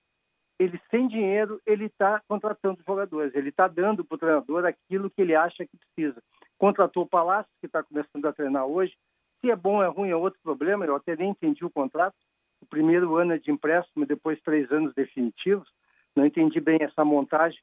[0.62, 5.22] ele sem dinheiro, ele está contratando jogadores, ele está dando para o treinador aquilo que
[5.22, 6.22] ele acha que precisa.
[6.58, 8.94] Contratou o Palácio, que está começando a treinar hoje,
[9.40, 12.14] se é bom é ruim é outro problema, eu até nem entendi o contrato,
[12.60, 15.68] o primeiro ano é de empréstimo, depois três anos definitivos,
[16.14, 17.60] não entendi bem essa montagem,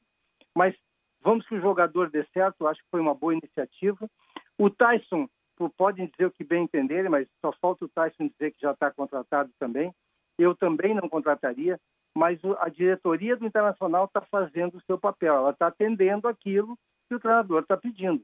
[0.54, 0.74] mas
[1.22, 4.10] vamos que o jogador dê certo, acho que foi uma boa iniciativa.
[4.58, 5.28] O Tyson,
[5.76, 8.90] podem dizer o que bem entenderem, mas só falta o Tyson dizer que já está
[8.90, 9.94] contratado também.
[10.38, 11.78] Eu também não contrataria,
[12.16, 16.76] mas a diretoria do Internacional está fazendo o seu papel, ela está atendendo aquilo
[17.08, 18.22] que o treinador está pedindo.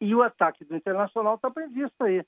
[0.00, 2.24] E o ataque do Internacional está previsto aí.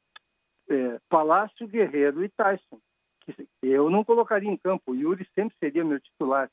[0.68, 2.80] É, Palácio, Guerreiro e Tyson.
[3.26, 6.50] Que eu não colocaria em campo, o Yuri sempre seria meu titular.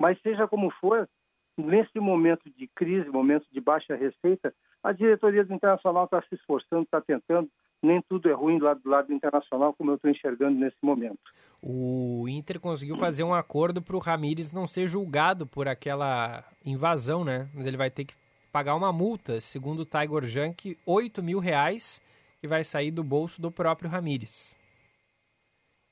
[0.00, 1.08] Mas seja como for,
[1.56, 6.82] nesse momento de crise, momento de baixa receita, a diretoria do Internacional está se esforçando,
[6.82, 7.48] está tentando.
[7.82, 11.18] Nem tudo é ruim do lado, do lado internacional, como eu estou enxergando nesse momento.
[11.62, 17.24] O Inter conseguiu fazer um acordo para o Ramires não ser julgado por aquela invasão,
[17.24, 17.48] né?
[17.54, 18.14] Mas ele vai ter que
[18.52, 22.00] pagar uma multa, segundo o Tiger Junk, 8 mil reais,
[22.40, 24.56] que vai sair do bolso do próprio Ramires.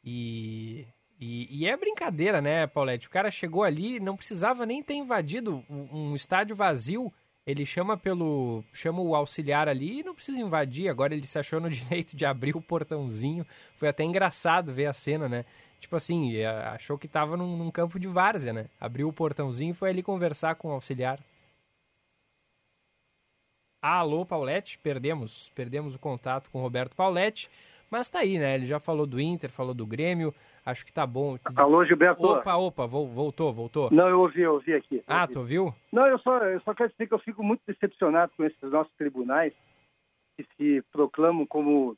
[0.02, 0.86] E
[1.20, 3.06] e, e, é brincadeira, né, Paulette?
[3.06, 7.12] O cara chegou ali, não precisava nem ter invadido um, um, estádio vazio.
[7.46, 8.64] Ele chama pelo.
[8.72, 10.88] chama o auxiliar ali e não precisa invadir.
[10.88, 13.46] Agora ele se achou no direito de abrir o portãozinho.
[13.76, 15.44] Foi até engraçado ver a cena, né?
[15.78, 18.70] Tipo assim, é, achou que tava num, num campo de várzea, né?
[18.80, 21.20] Abriu o portãozinho e foi ali conversar com o auxiliar.
[23.82, 27.50] Alô, Paulette, perdemos, perdemos o contato com o Roberto Paulette,
[27.94, 28.54] mas tá aí, né?
[28.54, 30.34] Ele já falou do Inter, falou do Grêmio,
[30.66, 31.36] Acho que tá bom.
[31.56, 32.24] Alô, Gilberto.
[32.24, 33.90] Opa, opa, voltou, voltou.
[33.90, 34.96] Não, eu ouvi, eu ouvi aqui.
[34.96, 35.32] Eu ah, ouvi.
[35.34, 35.74] tu ouviu?
[35.92, 38.92] Não, eu só, eu só quero dizer que eu fico muito decepcionado com esses nossos
[38.94, 39.52] tribunais
[40.36, 41.94] que se proclamam como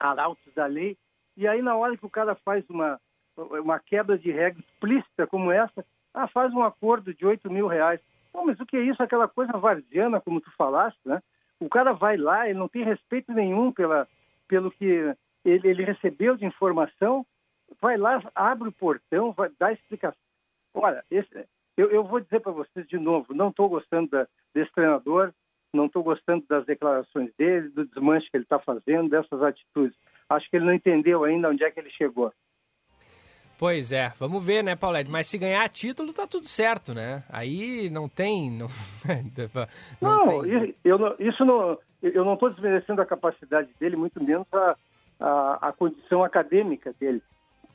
[0.00, 0.96] arautos da lei.
[1.36, 2.98] E aí, na hora que o cara faz uma,
[3.36, 5.84] uma quebra de regra explícita como essa,
[6.14, 8.00] ah, faz um acordo de 8 mil reais.
[8.32, 9.02] Pô, mas o que é isso?
[9.02, 11.22] Aquela coisa varziana, como tu falaste, né?
[11.60, 14.08] O cara vai lá, ele não tem respeito nenhum pela,
[14.48, 15.14] pelo que
[15.44, 17.26] ele, ele recebeu de informação
[17.80, 20.18] vai lá, abre o portão, vai dar explicação.
[20.74, 21.28] Olha, esse,
[21.76, 25.32] Eu, eu vou dizer para vocês de novo, não estou gostando da, desse treinador,
[25.72, 29.96] não estou gostando das declarações dele, do desmanche que ele está fazendo, dessas atitudes.
[30.28, 32.32] Acho que ele não entendeu ainda onde é que ele chegou.
[33.58, 35.10] Pois é, vamos ver, né, Paulette?
[35.10, 37.24] Mas se ganhar título, tá tudo certo, né?
[37.28, 38.50] Aí não tem.
[38.50, 38.68] Não,
[40.00, 40.74] não, não tem...
[40.84, 44.76] Eu, isso não, eu não estou desmerecendo a capacidade dele, muito menos a,
[45.20, 47.22] a, a condição acadêmica dele.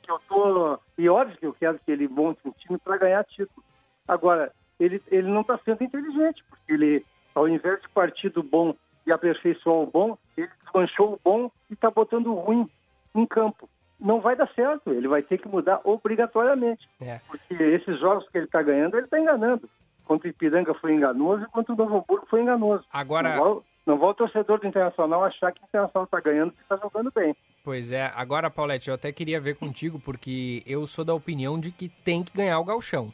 [0.01, 3.23] Que eu tô, e óbvio que eu quero que ele monte um time para ganhar
[3.23, 3.63] título.
[4.07, 8.75] Agora, ele, ele não está sendo inteligente, porque ele, ao invés de partir do bom
[9.07, 12.69] e aperfeiçoar o bom, ele desmanchou o bom e está botando o ruim
[13.15, 13.69] em campo
[14.03, 14.91] não vai dar certo.
[14.91, 16.87] Ele vai ter que mudar obrigatoriamente.
[16.99, 17.19] É.
[17.27, 19.69] Porque esses jogos que ele está ganhando, ele está enganando.
[20.03, 22.83] Contra o Ipiranga foi enganoso e contra o Novo Hamburgo foi enganoso.
[22.91, 23.39] Agora.
[23.39, 26.77] Vai, não vai o torcedor do Internacional achar que o Internacional está ganhando e está
[26.77, 27.35] jogando bem.
[27.63, 28.11] Pois é.
[28.15, 32.23] Agora, Paulette, eu até queria ver contigo, porque eu sou da opinião de que tem
[32.23, 33.11] que ganhar o galchão.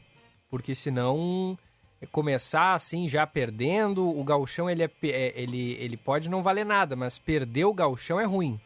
[0.49, 1.57] Porque senão
[2.11, 6.95] começar assim já perdendo, o galchão ele, é, é, ele, ele pode não valer nada,
[6.95, 8.59] mas perder o galchão é ruim.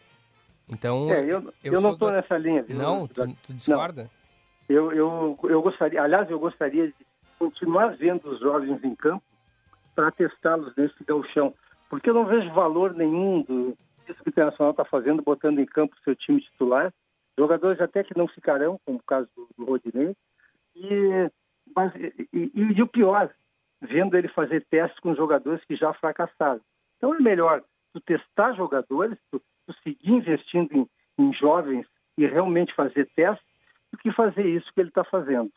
[0.69, 2.63] Então, é, eu, eu, eu não estou nessa linha.
[2.63, 2.77] Viu?
[2.77, 4.03] Não, tu, tu discorda?
[4.03, 4.23] Não.
[4.69, 6.95] Eu, eu, eu gostaria, aliás, eu gostaria de
[7.37, 9.23] continuar vendo os jovens em campo
[9.93, 11.53] para testá-los nesse galchão,
[11.93, 13.77] porque eu não vejo valor nenhum do
[14.09, 16.91] isso que o Internacional está fazendo, botando em campo o seu time titular,
[17.37, 20.15] jogadores até que não ficarão, como o caso do, do Rodinei,
[20.75, 21.29] e,
[21.75, 23.31] mas, e, e, e o pior,
[23.79, 26.61] vendo ele fazer testes com jogadores que já fracassaram.
[26.97, 27.63] Então é melhor
[27.93, 29.39] tu testar jogadores, tu
[29.83, 30.89] seguir investindo em,
[31.19, 31.85] em jovens
[32.17, 33.47] e realmente fazer testes
[33.91, 35.51] do que fazer isso que ele está fazendo.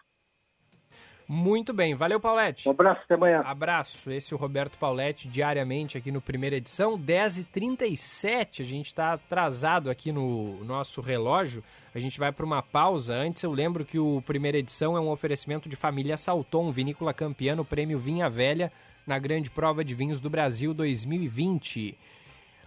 [1.28, 2.68] Muito bem, valeu Paulette.
[2.68, 3.40] Um abraço, até amanhã.
[3.44, 9.14] Abraço, esse é o Roberto Paulette, diariamente aqui no Primeira Edição, 10h37, a gente está
[9.14, 13.14] atrasado aqui no nosso relógio, a gente vai para uma pausa.
[13.14, 17.56] Antes eu lembro que o Primeira Edição é um oferecimento de família Salton, vinícola campeã
[17.56, 18.70] no prêmio Vinha Velha,
[19.04, 21.98] na grande prova de vinhos do Brasil 2020.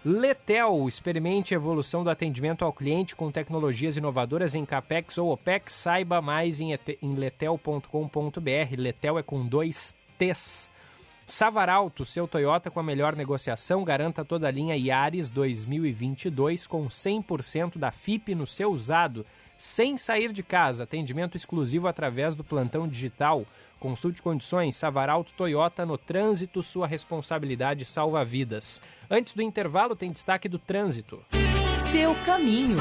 [0.04, 5.74] Letel, experimente a evolução do atendimento ao cliente com tecnologias inovadoras em CAPEX ou OPEX.
[5.74, 6.72] Saiba mais em,
[7.02, 8.76] em letel.com.br.
[8.78, 10.70] Letel é com dois T's.
[11.28, 17.78] Savaralto, seu Toyota com a melhor negociação, garanta toda a linha Yaris 2022 com 100%
[17.78, 19.26] da FIP no seu usado,
[19.58, 20.84] sem sair de casa.
[20.86, 23.46] Atendimento exclusivo através do plantão digital
[23.80, 28.82] Consulte condições, Savaralto Toyota no trânsito, sua responsabilidade salva vidas.
[29.10, 31.22] Antes do intervalo, tem destaque do trânsito.
[31.92, 32.76] Seu caminho.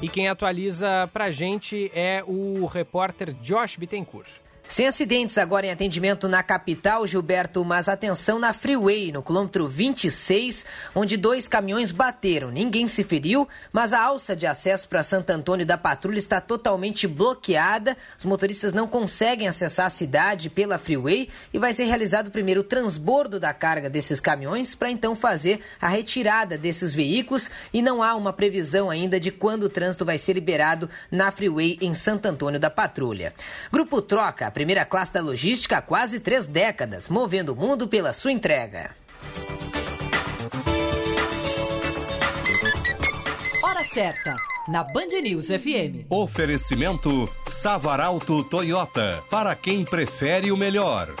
[0.00, 4.41] E quem atualiza pra gente é o repórter Josh Bittencourt.
[4.72, 10.64] Sem acidentes agora em atendimento na capital, Gilberto, mas atenção na Freeway, no quilômetro 26,
[10.94, 12.50] onde dois caminhões bateram.
[12.50, 17.06] Ninguém se feriu, mas a alça de acesso para Santo Antônio da Patrulha está totalmente
[17.06, 17.94] bloqueada.
[18.18, 22.64] Os motoristas não conseguem acessar a cidade pela Freeway e vai ser realizado primeiro o
[22.64, 28.14] transbordo da carga desses caminhões para então fazer a retirada desses veículos e não há
[28.14, 32.58] uma previsão ainda de quando o trânsito vai ser liberado na Freeway em Santo Antônio
[32.58, 33.34] da Patrulha.
[33.70, 38.30] Grupo Troca, primeira classe da logística há quase três décadas, movendo o mundo pela sua
[38.30, 38.94] entrega.
[43.60, 44.36] Hora certa,
[44.68, 46.06] na Band News FM.
[46.08, 51.12] Oferecimento Savaralto Toyota, para quem prefere o melhor.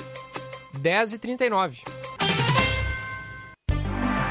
[0.80, 1.78] 10h39.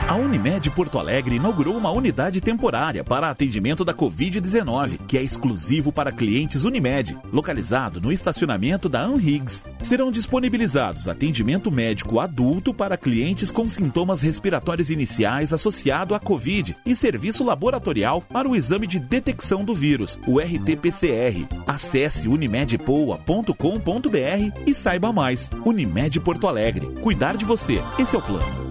[0.07, 5.91] A Unimed Porto Alegre inaugurou uma unidade temporária para atendimento da Covid-19, que é exclusivo
[5.91, 9.63] para clientes Unimed, localizado no estacionamento da Anhiggs.
[9.81, 16.95] Serão disponibilizados atendimento médico adulto para clientes com sintomas respiratórios iniciais associado à Covid e
[16.95, 21.47] serviço laboratorial para o exame de detecção do vírus, o RT-PCR.
[21.65, 25.49] Acesse unimedpoa.com.br e saiba mais.
[25.65, 26.87] Unimed Porto Alegre.
[27.01, 27.82] Cuidar de você.
[27.97, 28.70] Esse é o plano.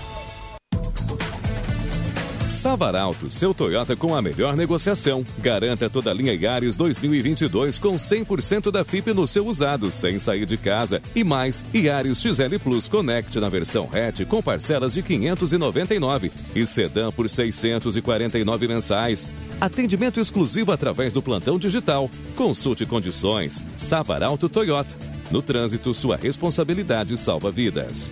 [2.51, 5.25] Savaralto, seu Toyota com a melhor negociação.
[5.39, 10.45] Garanta toda a linha Yaris 2022 com 100% da FIP no seu usado, sem sair
[10.45, 11.01] de casa.
[11.15, 17.09] E mais, Yaris XL Plus Connect na versão hatch com parcelas de 599 e sedã
[17.09, 19.31] por 649 mensais.
[19.61, 22.11] Atendimento exclusivo através do plantão digital.
[22.35, 23.63] Consulte condições.
[23.77, 24.93] Savaralto Toyota.
[25.31, 28.11] No trânsito, sua responsabilidade salva vidas.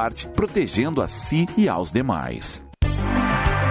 [0.35, 2.63] protegendo a si e aos demais.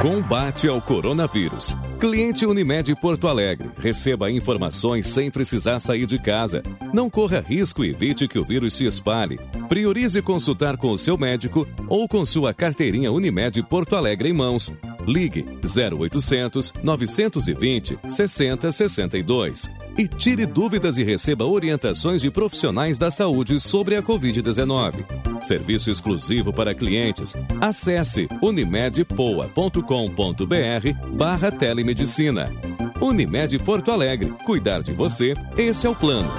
[0.01, 1.77] Combate ao coronavírus.
[2.01, 3.71] Cliente Unimed Porto Alegre.
[3.77, 6.63] Receba informações sem precisar sair de casa.
[6.95, 9.39] Não corra risco e evite que o vírus se espalhe.
[9.69, 14.73] Priorize consultar com o seu médico ou com sua carteirinha Unimed Porto Alegre em mãos.
[15.07, 23.97] Ligue 0800 920 6062 e tire dúvidas e receba orientações de profissionais da saúde sobre
[23.97, 25.05] a Covid-19.
[25.43, 27.35] Serviço exclusivo para clientes.
[27.61, 31.90] Acesse unimedpoa.com.br barra telemedicina.
[33.01, 34.33] Unimed Porto Alegre.
[34.45, 36.31] Cuidar de você, esse é o plano.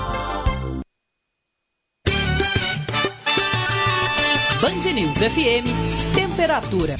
[4.61, 6.95] Band News FM, temperatura.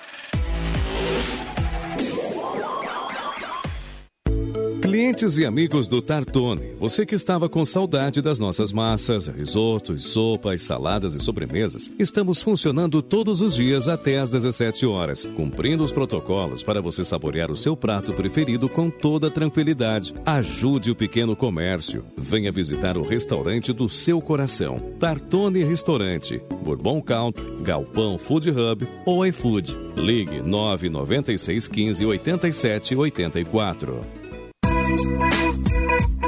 [4.91, 10.63] Clientes e amigos do Tartone, você que estava com saudade das nossas massas, risotos, sopas,
[10.63, 16.61] saladas e sobremesas, estamos funcionando todos os dias até às 17 horas, cumprindo os protocolos
[16.61, 20.13] para você saborear o seu prato preferido com toda tranquilidade.
[20.25, 22.03] Ajude o pequeno comércio.
[22.17, 24.77] Venha visitar o restaurante do seu coração.
[24.99, 29.73] Tartone Restaurante, Bourbon Country, Galpão Food Hub ou iFood.
[29.95, 34.20] Ligue 996 15 87 84.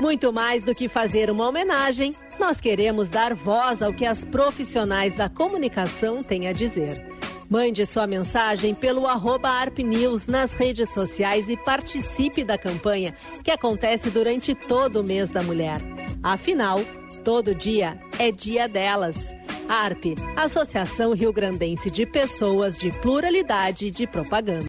[0.02, 5.14] Muito mais do que fazer uma homenagem, nós queremos dar voz ao que as profissionais
[5.14, 7.14] da comunicação têm a dizer.
[7.50, 14.10] Mande sua mensagem pelo arroba ArpNews nas redes sociais e participe da campanha que acontece
[14.10, 15.78] durante todo o mês da mulher.
[16.22, 16.80] Afinal,
[17.24, 19.34] todo dia é dia delas.
[19.70, 24.68] ARP, Associação Rio Grandense de Pessoas de Pluralidade de Propaganda.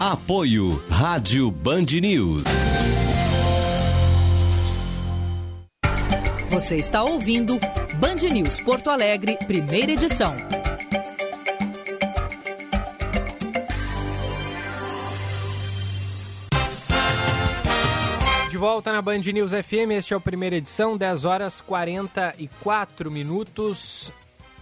[0.00, 2.44] Apoio Rádio Band News.
[6.58, 7.56] Você está ouvindo
[8.00, 10.34] Band News Porto Alegre, primeira edição.
[18.50, 24.12] De volta na Band News FM, este é o primeira edição, 10 horas 44 minutos.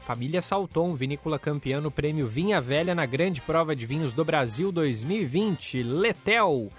[0.06, 4.70] Família Salton, vinícola campeã no prêmio Vinha Velha na Grande Prova de Vinhos do Brasil
[4.70, 5.82] 2020.
[5.82, 6.70] Letel,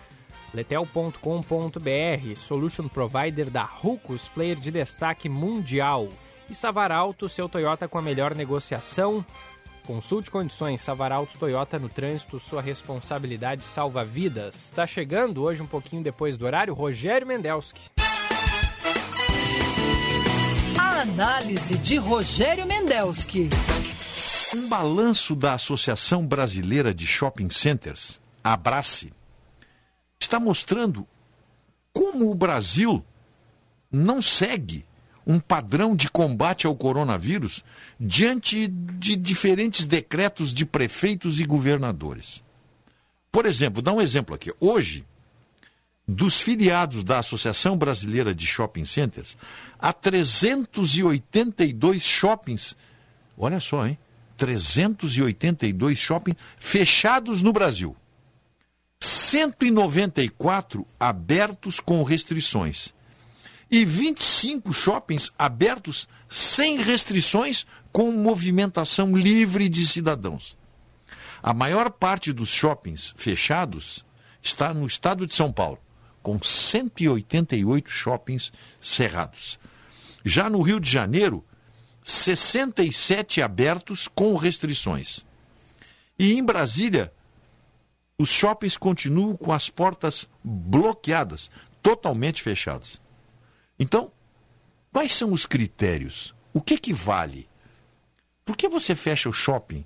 [0.54, 6.10] letel.com.br, solution provider da Rucos, player de destaque mundial.
[6.50, 9.26] E Savaralto, seu Toyota com a melhor negociação.
[9.86, 10.82] Consulte condições.
[10.82, 14.56] Savaralto Toyota no trânsito, sua responsabilidade salva vidas.
[14.66, 17.82] Está chegando hoje, um pouquinho depois do horário, Rogério Mendelski.
[20.78, 23.50] A análise de Rogério Mendelski.
[24.56, 29.12] Um balanço da Associação Brasileira de Shopping Centers, Abrace,
[30.20, 31.08] está mostrando
[31.94, 33.04] como o Brasil
[33.92, 34.86] não segue
[35.26, 37.64] um padrão de combate ao coronavírus
[38.00, 42.44] diante de diferentes decretos de prefeitos e governadores.
[43.32, 44.54] Por exemplo, dá um exemplo aqui.
[44.60, 45.06] Hoje,
[46.08, 49.38] dos filiados da Associação Brasileira de Shopping Centers,
[49.78, 52.78] há 382 shoppings,
[53.38, 53.98] olha só, hein?
[54.38, 57.96] 382 shoppings fechados no Brasil.
[59.00, 62.94] 194 abertos com restrições
[63.70, 70.58] e 25 shoppings abertos sem restrições, com movimentação livre de cidadãos.
[71.42, 74.06] A maior parte dos shoppings fechados
[74.42, 75.80] está no estado de São Paulo,
[76.22, 78.52] com 188 shoppings
[78.82, 79.60] cerrados.
[80.24, 81.46] Já no Rio de Janeiro,
[82.04, 85.26] 67 abertos com restrições.
[86.18, 87.14] E em Brasília,
[88.20, 91.52] os shoppings continuam com as portas bloqueadas,
[91.84, 93.00] totalmente fechadas.
[93.78, 94.12] Então,
[94.92, 96.34] quais são os critérios?
[96.52, 97.48] O que que vale?
[98.44, 99.86] Por que você fecha o shopping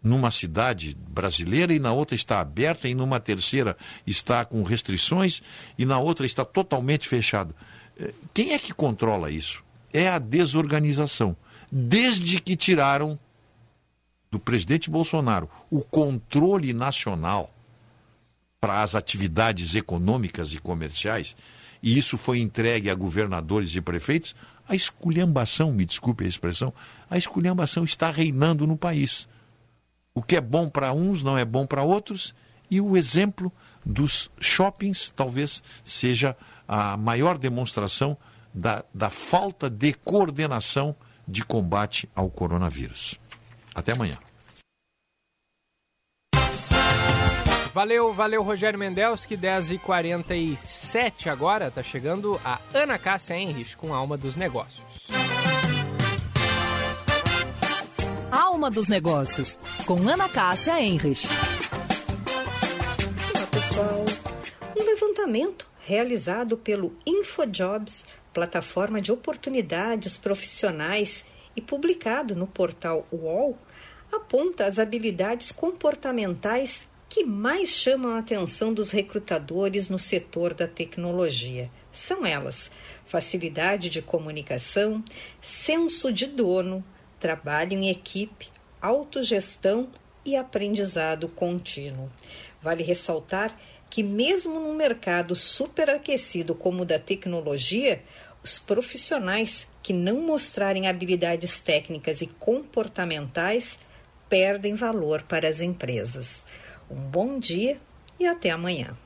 [0.00, 3.76] numa cidade brasileira e na outra está aberta e numa terceira
[4.06, 5.42] está com restrições
[5.76, 7.52] e na outra está totalmente fechado?
[7.98, 9.64] Eh, quem é que controla isso?
[9.92, 11.36] É a desorganização.
[11.72, 13.18] Desde que tiraram
[14.30, 17.50] do presidente Bolsonaro o controle nacional
[18.66, 21.36] para as atividades econômicas e comerciais,
[21.80, 24.34] e isso foi entregue a governadores e prefeitos,
[24.68, 26.74] a esculhambação, me desculpe a expressão,
[27.08, 29.28] a esculhambação está reinando no país.
[30.12, 32.34] O que é bom para uns não é bom para outros,
[32.68, 33.52] e o exemplo
[33.84, 36.36] dos shoppings talvez seja
[36.66, 38.16] a maior demonstração
[38.52, 40.92] da, da falta de coordenação
[41.28, 43.14] de combate ao coronavírus.
[43.72, 44.18] Até amanhã.
[47.76, 54.34] Valeu, valeu Rogério Mendelski, 10h47 agora, tá chegando a Ana Cássia Henrich com Alma dos
[54.34, 55.08] Negócios.
[58.32, 61.28] Alma dos Negócios, com Ana Cássia Henrich.
[63.34, 64.06] Olá pessoal,
[64.74, 73.58] um levantamento realizado pelo InfoJobs, plataforma de oportunidades profissionais e publicado no portal UOL,
[74.10, 81.70] aponta as habilidades comportamentais que mais chamam a atenção dos recrutadores no setor da tecnologia.
[81.90, 82.70] São elas:
[83.06, 85.02] facilidade de comunicação,
[85.40, 86.84] senso de dono,
[87.18, 88.50] trabalho em equipe,
[88.82, 89.88] autogestão
[90.26, 92.12] e aprendizado contínuo.
[92.60, 98.02] Vale ressaltar que, mesmo num mercado superaquecido como o da tecnologia,
[98.44, 103.78] os profissionais que não mostrarem habilidades técnicas e comportamentais
[104.28, 106.44] perdem valor para as empresas.
[106.90, 107.80] Um bom dia
[108.18, 108.96] e até amanhã.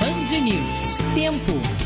[0.00, 0.98] Band News.
[1.14, 1.78] Tempo.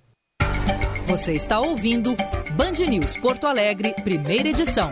[1.05, 2.15] Você está ouvindo
[2.55, 4.91] Band News Porto Alegre, primeira edição.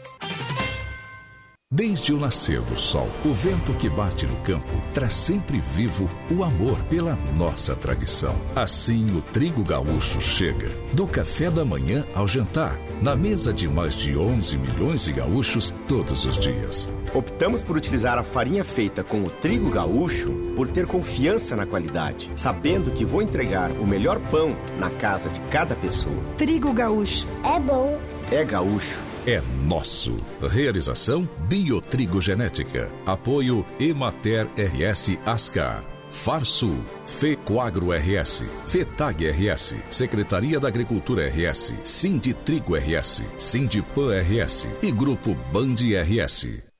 [1.73, 6.43] Desde o nascer do sol, o vento que bate no campo traz sempre vivo o
[6.43, 8.35] amor pela nossa tradição.
[8.53, 10.67] Assim, o trigo gaúcho chega.
[10.91, 15.73] Do café da manhã ao jantar, na mesa de mais de 11 milhões de gaúchos
[15.87, 16.89] todos os dias.
[17.13, 22.29] Optamos por utilizar a farinha feita com o trigo gaúcho por ter confiança na qualidade,
[22.35, 26.21] sabendo que vou entregar o melhor pão na casa de cada pessoa.
[26.37, 27.29] Trigo gaúcho.
[27.45, 27.97] É bom.
[28.29, 29.10] É gaúcho.
[29.25, 30.17] É nosso.
[30.41, 32.91] Realização Biotrigo Genética.
[33.05, 35.83] Apoio Emater RS Ascar.
[36.09, 45.35] Farsul, Fecoagro RS, Fetag RS, Secretaria da Agricultura RS, Sinditrigo RS, Sindipan RS e Grupo
[45.53, 46.70] Band RS.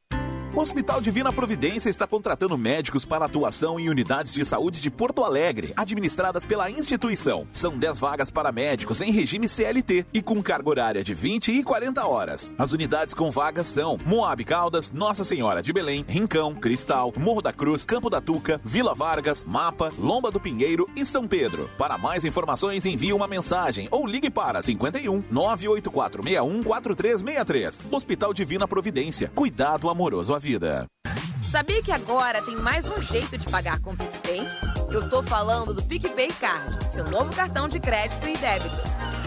[0.54, 5.24] O Hospital Divina Providência está contratando médicos para atuação em unidades de saúde de Porto
[5.24, 7.48] Alegre, administradas pela instituição.
[7.54, 11.64] São 10 vagas para médicos em regime CLT e com carga horária de 20 e
[11.64, 12.54] 40 horas.
[12.58, 17.54] As unidades com vagas são Moab Caldas, Nossa Senhora de Belém, Rincão, Cristal, Morro da
[17.54, 21.70] Cruz, Campo da Tuca, Vila Vargas, Mapa, Lomba do Pinheiro e São Pedro.
[21.78, 27.84] Para mais informações, envie uma mensagem ou ligue para 51 98461 4363.
[27.90, 29.32] Hospital Divina Providência.
[29.34, 30.88] Cuidado amoroso à vida.
[31.40, 34.42] Sabia que agora tem mais um jeito de pagar com o PicPay?
[34.90, 38.76] Eu tô falando do PicPay Card, seu novo cartão de crédito e débito.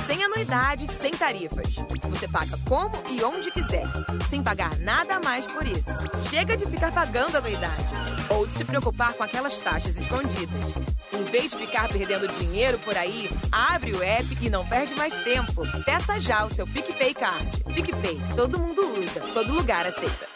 [0.07, 1.75] Sem anuidade, sem tarifas.
[2.11, 3.87] Você paga como e onde quiser,
[4.29, 5.91] sem pagar nada mais por isso.
[6.29, 7.87] Chega de ficar pagando anuidade
[8.29, 10.75] ou de se preocupar com aquelas taxas escondidas.
[11.13, 15.17] Em vez de ficar perdendo dinheiro por aí, abre o app e não perde mais
[15.19, 15.63] tempo.
[15.85, 17.65] Peça já o seu PicPay Card.
[17.73, 20.34] PicPay, todo mundo usa, todo lugar aceita.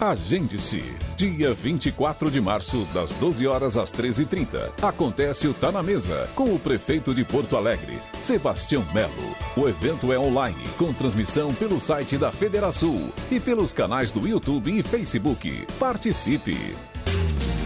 [0.00, 0.84] Agende-se.
[1.16, 4.70] Dia 24 de março, das 12 horas às 13h30.
[4.80, 9.10] Acontece o Tá na Mesa, com o prefeito de Porto Alegre, Sebastião Melo.
[9.56, 14.78] O evento é online, com transmissão pelo site da Federação e pelos canais do YouTube
[14.78, 15.66] e Facebook.
[15.80, 16.76] Participe!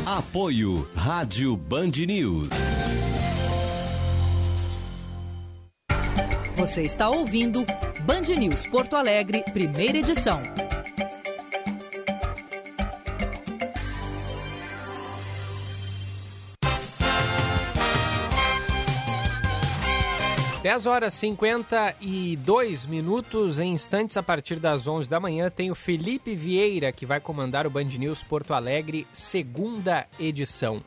[0.07, 2.49] Apoio Rádio Band News.
[6.57, 7.65] Você está ouvindo
[8.01, 10.41] Band News Porto Alegre, primeira edição.
[20.73, 26.35] 10 horas 52 minutos, em instantes a partir das 11 da manhã, tem o Felipe
[26.35, 30.82] Vieira que vai comandar o Band News Porto Alegre, segunda edição.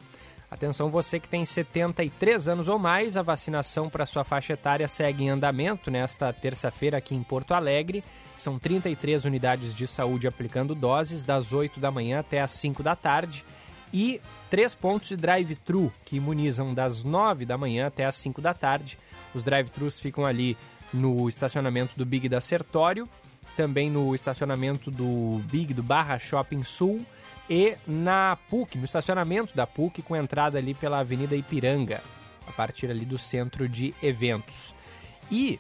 [0.50, 5.26] Atenção você que tem 73 anos ou mais, a vacinação para sua faixa etária segue
[5.26, 8.04] em andamento nesta terça-feira aqui em Porto Alegre.
[8.36, 12.96] São 33 unidades de saúde aplicando doses das 8 da manhã até as 5 da
[12.96, 13.46] tarde
[13.94, 18.54] e três pontos de drive-thru que imunizam das 9 da manhã até as 5 da
[18.54, 18.98] tarde
[19.36, 20.58] os drive-thrus ficam ali
[20.94, 23.08] no estacionamento do Big da Sertório,
[23.56, 27.06] também no estacionamento do Big do Barra Shopping Sul
[27.50, 32.02] e na PUC, no estacionamento da PUC, com entrada ali pela Avenida Ipiranga,
[32.48, 34.74] a partir ali do centro de eventos.
[35.32, 35.60] E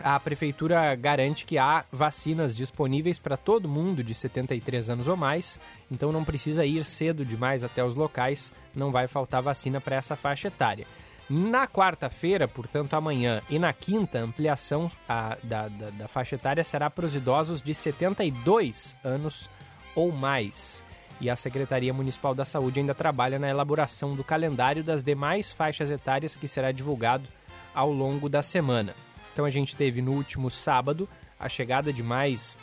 [0.00, 5.58] a prefeitura garante que há vacinas disponíveis para todo mundo de 73 anos ou mais,
[5.90, 10.16] então não precisa ir cedo demais até os locais, não vai faltar vacina para essa
[10.16, 10.86] faixa etária.
[11.28, 16.90] Na quarta-feira, portanto amanhã, e na quinta, ampliação a, da, da, da faixa etária será
[16.90, 19.48] para os idosos de 72 anos
[19.94, 20.84] ou mais.
[21.20, 25.90] E a Secretaria Municipal da Saúde ainda trabalha na elaboração do calendário das demais faixas
[25.90, 27.26] etárias que será divulgado
[27.74, 28.94] ao longo da semana.
[29.32, 31.08] Então a gente teve no último sábado
[31.40, 32.56] a chegada de mais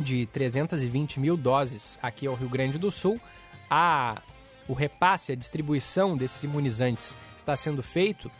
[0.00, 3.20] de 320 mil doses aqui ao Rio Grande do Sul.
[3.68, 4.22] A,
[4.66, 8.30] o repasse, a distribuição desses imunizantes está sendo feito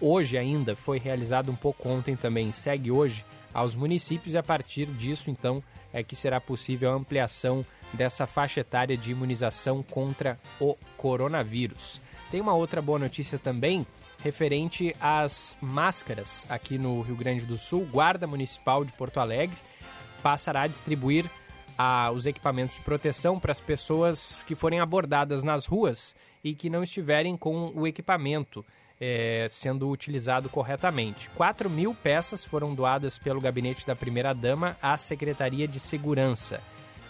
[0.00, 4.86] hoje ainda, foi realizado um pouco ontem também, segue hoje aos municípios e a partir
[4.86, 5.62] disso então
[5.92, 12.00] é que será possível a ampliação dessa faixa etária de imunização contra o coronavírus.
[12.30, 13.86] Tem uma outra boa notícia também
[14.22, 17.88] referente às máscaras aqui no Rio Grande do Sul.
[17.90, 19.56] Guarda Municipal de Porto Alegre
[20.22, 21.24] passará a distribuir
[21.78, 26.14] a, os equipamentos de proteção para as pessoas que forem abordadas nas ruas
[26.48, 28.64] e que não estiverem com o equipamento
[29.00, 31.28] é, sendo utilizado corretamente.
[31.30, 36.60] 4 mil peças foram doadas pelo gabinete da primeira-dama à Secretaria de Segurança.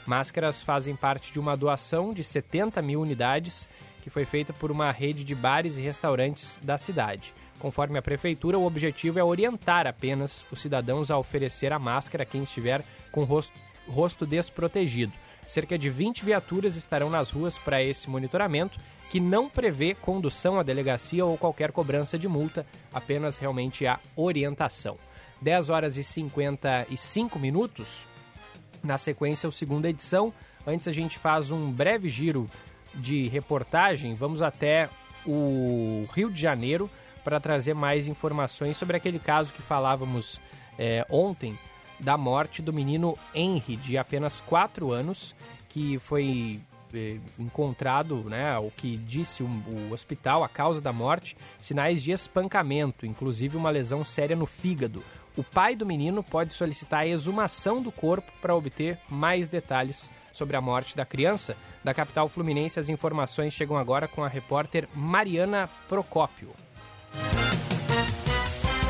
[0.07, 3.69] Máscaras fazem parte de uma doação de 70 mil unidades
[4.03, 7.35] que foi feita por uma rede de bares e restaurantes da cidade.
[7.59, 12.27] Conforme a prefeitura, o objetivo é orientar apenas os cidadãos a oferecer a máscara a
[12.27, 13.53] quem estiver com rosto
[13.89, 15.13] rosto desprotegido.
[15.47, 18.79] Cerca de 20 viaturas estarão nas ruas para esse monitoramento
[19.11, 24.99] que não prevê condução à delegacia ou qualquer cobrança de multa, apenas realmente a orientação.
[25.41, 28.05] 10 horas e 55 minutos.
[28.83, 30.33] Na sequência, a segunda edição.
[30.67, 32.49] Antes a gente faz um breve giro
[32.95, 34.15] de reportagem.
[34.15, 34.89] Vamos até
[35.27, 36.91] o Rio de Janeiro
[37.25, 40.41] para trazer mais informações sobre aquele caso que falávamos
[40.79, 41.59] é, ontem
[42.01, 45.35] da morte do menino Henry, de apenas 4 anos,
[45.69, 46.61] que foi
[47.39, 53.07] encontrado, né, o que disse o, o, hospital, a causa da morte, sinais de espancamento,
[53.07, 55.03] inclusive uma lesão séria no fígado.
[55.37, 60.57] O pai do menino pode solicitar a exumação do corpo para obter mais detalhes sobre
[60.57, 61.57] a morte da criança.
[61.85, 66.51] Da capital fluminense, as informações chegam agora com a repórter Mariana Procópio.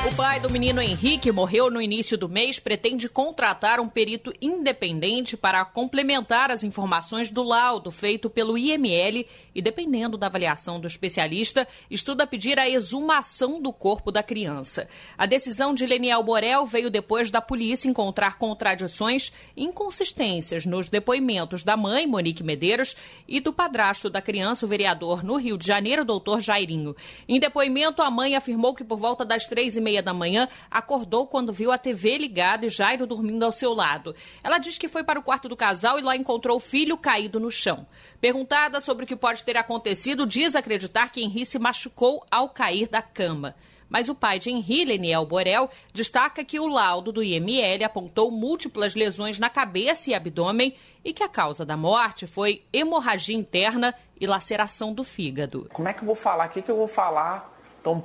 [0.06, 5.36] O pai do menino Henrique morreu no início do mês, pretende contratar um perito independente
[5.36, 11.66] para complementar as informações do laudo feito pelo IML e, dependendo da avaliação do especialista,
[11.90, 14.88] estuda pedir a exumação do corpo da criança.
[15.16, 21.64] A decisão de Leniel Borel veio depois da polícia encontrar contradições e inconsistências nos depoimentos
[21.64, 22.96] da mãe, Monique Medeiros,
[23.26, 26.94] e do padrasto da criança, o vereador no Rio de Janeiro, doutor Jairinho.
[27.28, 31.26] Em depoimento, a mãe afirmou que por volta das três e meia da manhã, acordou
[31.26, 34.14] quando viu a TV ligada e Jairo dormindo ao seu lado.
[34.44, 37.40] Ela diz que foi para o quarto do casal e lá encontrou o filho caído
[37.40, 37.86] no chão.
[38.20, 42.86] Perguntada sobre o que pode ter acontecido, diz acreditar que Henri se machucou ao cair
[42.86, 43.54] da cama.
[43.88, 48.94] Mas o pai de Henri, Leniel Borel, destaca que o laudo do IML apontou múltiplas
[48.94, 54.26] lesões na cabeça e abdômen e que a causa da morte foi hemorragia interna e
[54.26, 55.66] laceração do fígado.
[55.72, 56.48] Como é que eu vou falar?
[56.48, 58.00] O que, que eu vou falar então,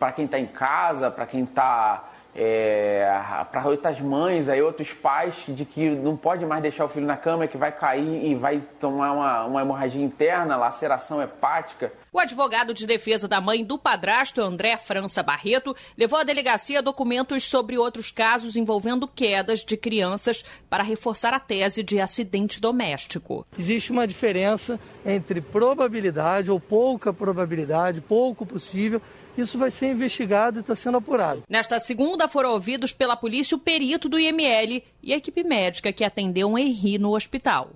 [0.00, 3.06] para quem está em casa, para quem está é,
[3.50, 7.16] para outras mães, aí outros pais de que não pode mais deixar o filho na
[7.16, 11.92] cama, que vai cair e vai tomar uma, uma hemorragia interna, laceração hepática.
[12.12, 17.44] O advogado de defesa da mãe do padrasto, André França Barreto, levou à delegacia documentos
[17.44, 23.46] sobre outros casos envolvendo quedas de crianças para reforçar a tese de acidente doméstico.
[23.58, 29.00] Existe uma diferença entre probabilidade ou pouca probabilidade, pouco possível
[29.36, 31.42] isso vai ser investigado e está sendo apurado.
[31.48, 36.04] Nesta segunda foram ouvidos pela polícia o perito do IML e a equipe médica que
[36.04, 37.70] atendeu um Henri no hospital.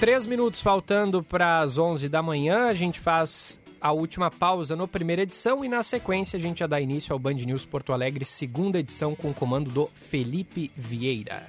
[0.00, 4.88] Três minutos faltando para as 11 da manhã, a gente faz a última pausa no
[4.88, 8.24] primeira edição e na sequência a gente já dá início ao Band News Porto Alegre,
[8.24, 11.46] segunda edição com o comando do Felipe Vieira.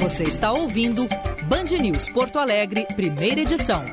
[0.00, 1.08] Você está ouvindo
[1.48, 3.84] Band News Porto Alegre, primeira edição.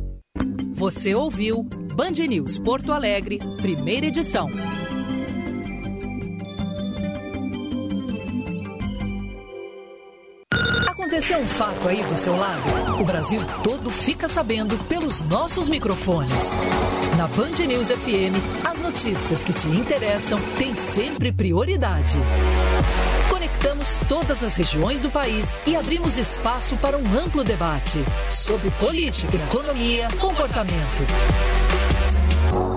[0.81, 4.49] Você ouviu Band News Porto Alegre, primeira edição.
[10.89, 12.99] Aconteceu um fato aí do seu lado?
[12.99, 16.55] O Brasil todo fica sabendo pelos nossos microfones.
[17.19, 22.17] Na Band News FM, as notícias que te interessam têm sempre prioridade
[23.61, 27.99] Conectamos todas as regiões do país e abrimos espaço para um amplo debate
[28.31, 31.05] sobre política, economia, comportamento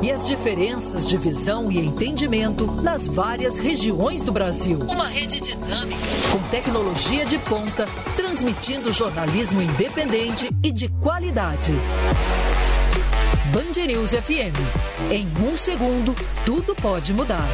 [0.01, 4.79] e as diferenças de visão e entendimento nas várias regiões do Brasil.
[4.89, 6.01] Uma rede dinâmica,
[6.31, 7.87] com tecnologia de ponta,
[8.17, 11.71] transmitindo jornalismo independente e de qualidade.
[13.53, 14.59] Band News FM.
[15.09, 16.13] Em um segundo,
[16.45, 17.47] tudo pode mudar.